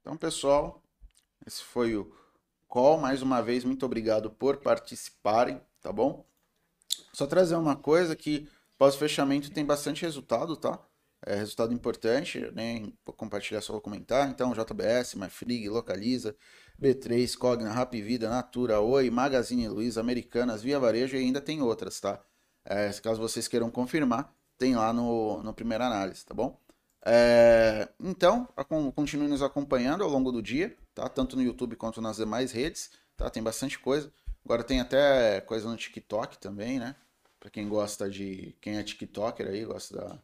[0.00, 0.82] Então, pessoal,
[1.44, 2.14] esse foi o
[2.68, 2.98] call.
[2.98, 6.24] Mais uma vez, muito obrigado por participarem, tá bom?
[7.12, 8.48] Só trazer uma coisa que
[8.78, 10.78] pós-fechamento tem bastante resultado, tá?
[11.24, 14.28] É resultado importante, nem vou compartilhar, só vou comentar.
[14.28, 16.36] Então, JBS, MyFrig, Localiza,
[16.80, 21.98] B3, Cogna, Rap Vida, Natura, Oi, Magazine Luiza, Americanas, Via Varejo e ainda tem outras,
[22.00, 22.22] tá?
[22.64, 26.60] É, caso vocês queiram confirmar, tem lá no, no primeira análise, tá bom?
[27.04, 28.48] É, então,
[28.94, 31.08] continue nos acompanhando ao longo do dia, tá?
[31.08, 33.28] Tanto no YouTube quanto nas demais redes, tá?
[33.30, 34.10] Tem bastante coisa.
[34.44, 36.96] Agora tem até coisa no TikTok também, né?
[37.38, 38.56] Pra quem gosta de.
[38.60, 40.18] Quem é TikToker aí, gosta da.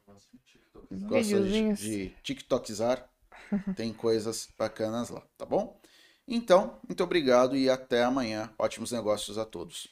[1.06, 3.08] Gosta de, de TikTokizar.
[3.76, 5.78] Tem coisas bacanas lá, tá bom?
[6.26, 8.50] Então, muito obrigado e até amanhã.
[8.58, 9.88] Ótimos negócios a todos.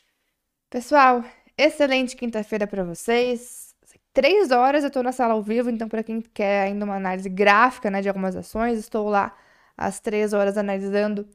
[0.70, 1.24] Pessoal,
[1.58, 3.74] excelente quinta-feira para vocês.
[4.12, 7.28] Três horas eu tô na sala ao vivo, então para quem quer ainda uma análise
[7.28, 9.36] gráfica, né, de algumas ações, estou lá
[9.80, 11.26] às três horas analisando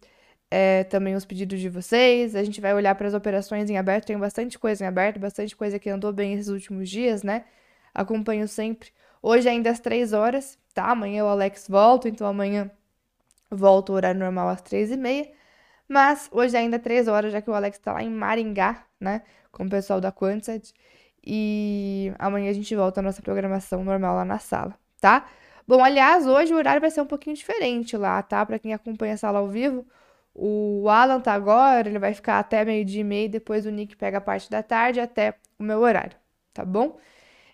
[0.51, 2.35] é, também os pedidos de vocês.
[2.35, 5.55] A gente vai olhar para as operações em aberto, tem bastante coisa em aberto, bastante
[5.55, 7.45] coisa que andou bem esses últimos dias, né?
[7.93, 8.89] Acompanho sempre.
[9.21, 10.91] Hoje ainda às três horas, tá?
[10.91, 12.69] Amanhã o Alex volta, então amanhã
[13.49, 15.31] volta o horário normal às três e meia.
[15.87, 19.23] Mas hoje ainda três horas, já que o Alex tá lá em Maringá, né?
[19.51, 20.73] Com o pessoal da Quantsat.
[21.25, 25.25] E amanhã a gente volta à nossa programação normal lá na sala, tá?
[25.67, 28.45] Bom, aliás, hoje o horário vai ser um pouquinho diferente lá, tá?
[28.45, 29.85] Pra quem acompanha a sala ao vivo,
[30.33, 34.19] o Alan tá agora, ele vai ficar até meio-dia e meio, depois o Nick pega
[34.19, 36.15] a parte da tarde até o meu horário,
[36.53, 36.97] tá bom?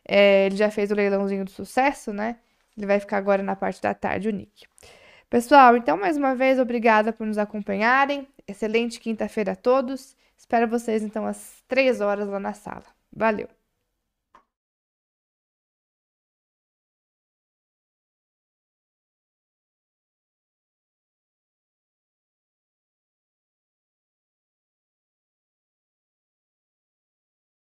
[0.07, 2.37] É, ele já fez o leilãozinho do sucesso, né?
[2.77, 4.65] Ele vai ficar agora na parte da tarde, o Nick.
[5.29, 8.27] Pessoal, então mais uma vez, obrigada por nos acompanharem.
[8.47, 10.15] Excelente quinta-feira a todos.
[10.37, 12.83] Espero vocês então às três horas lá na sala.
[13.13, 13.60] Valeu!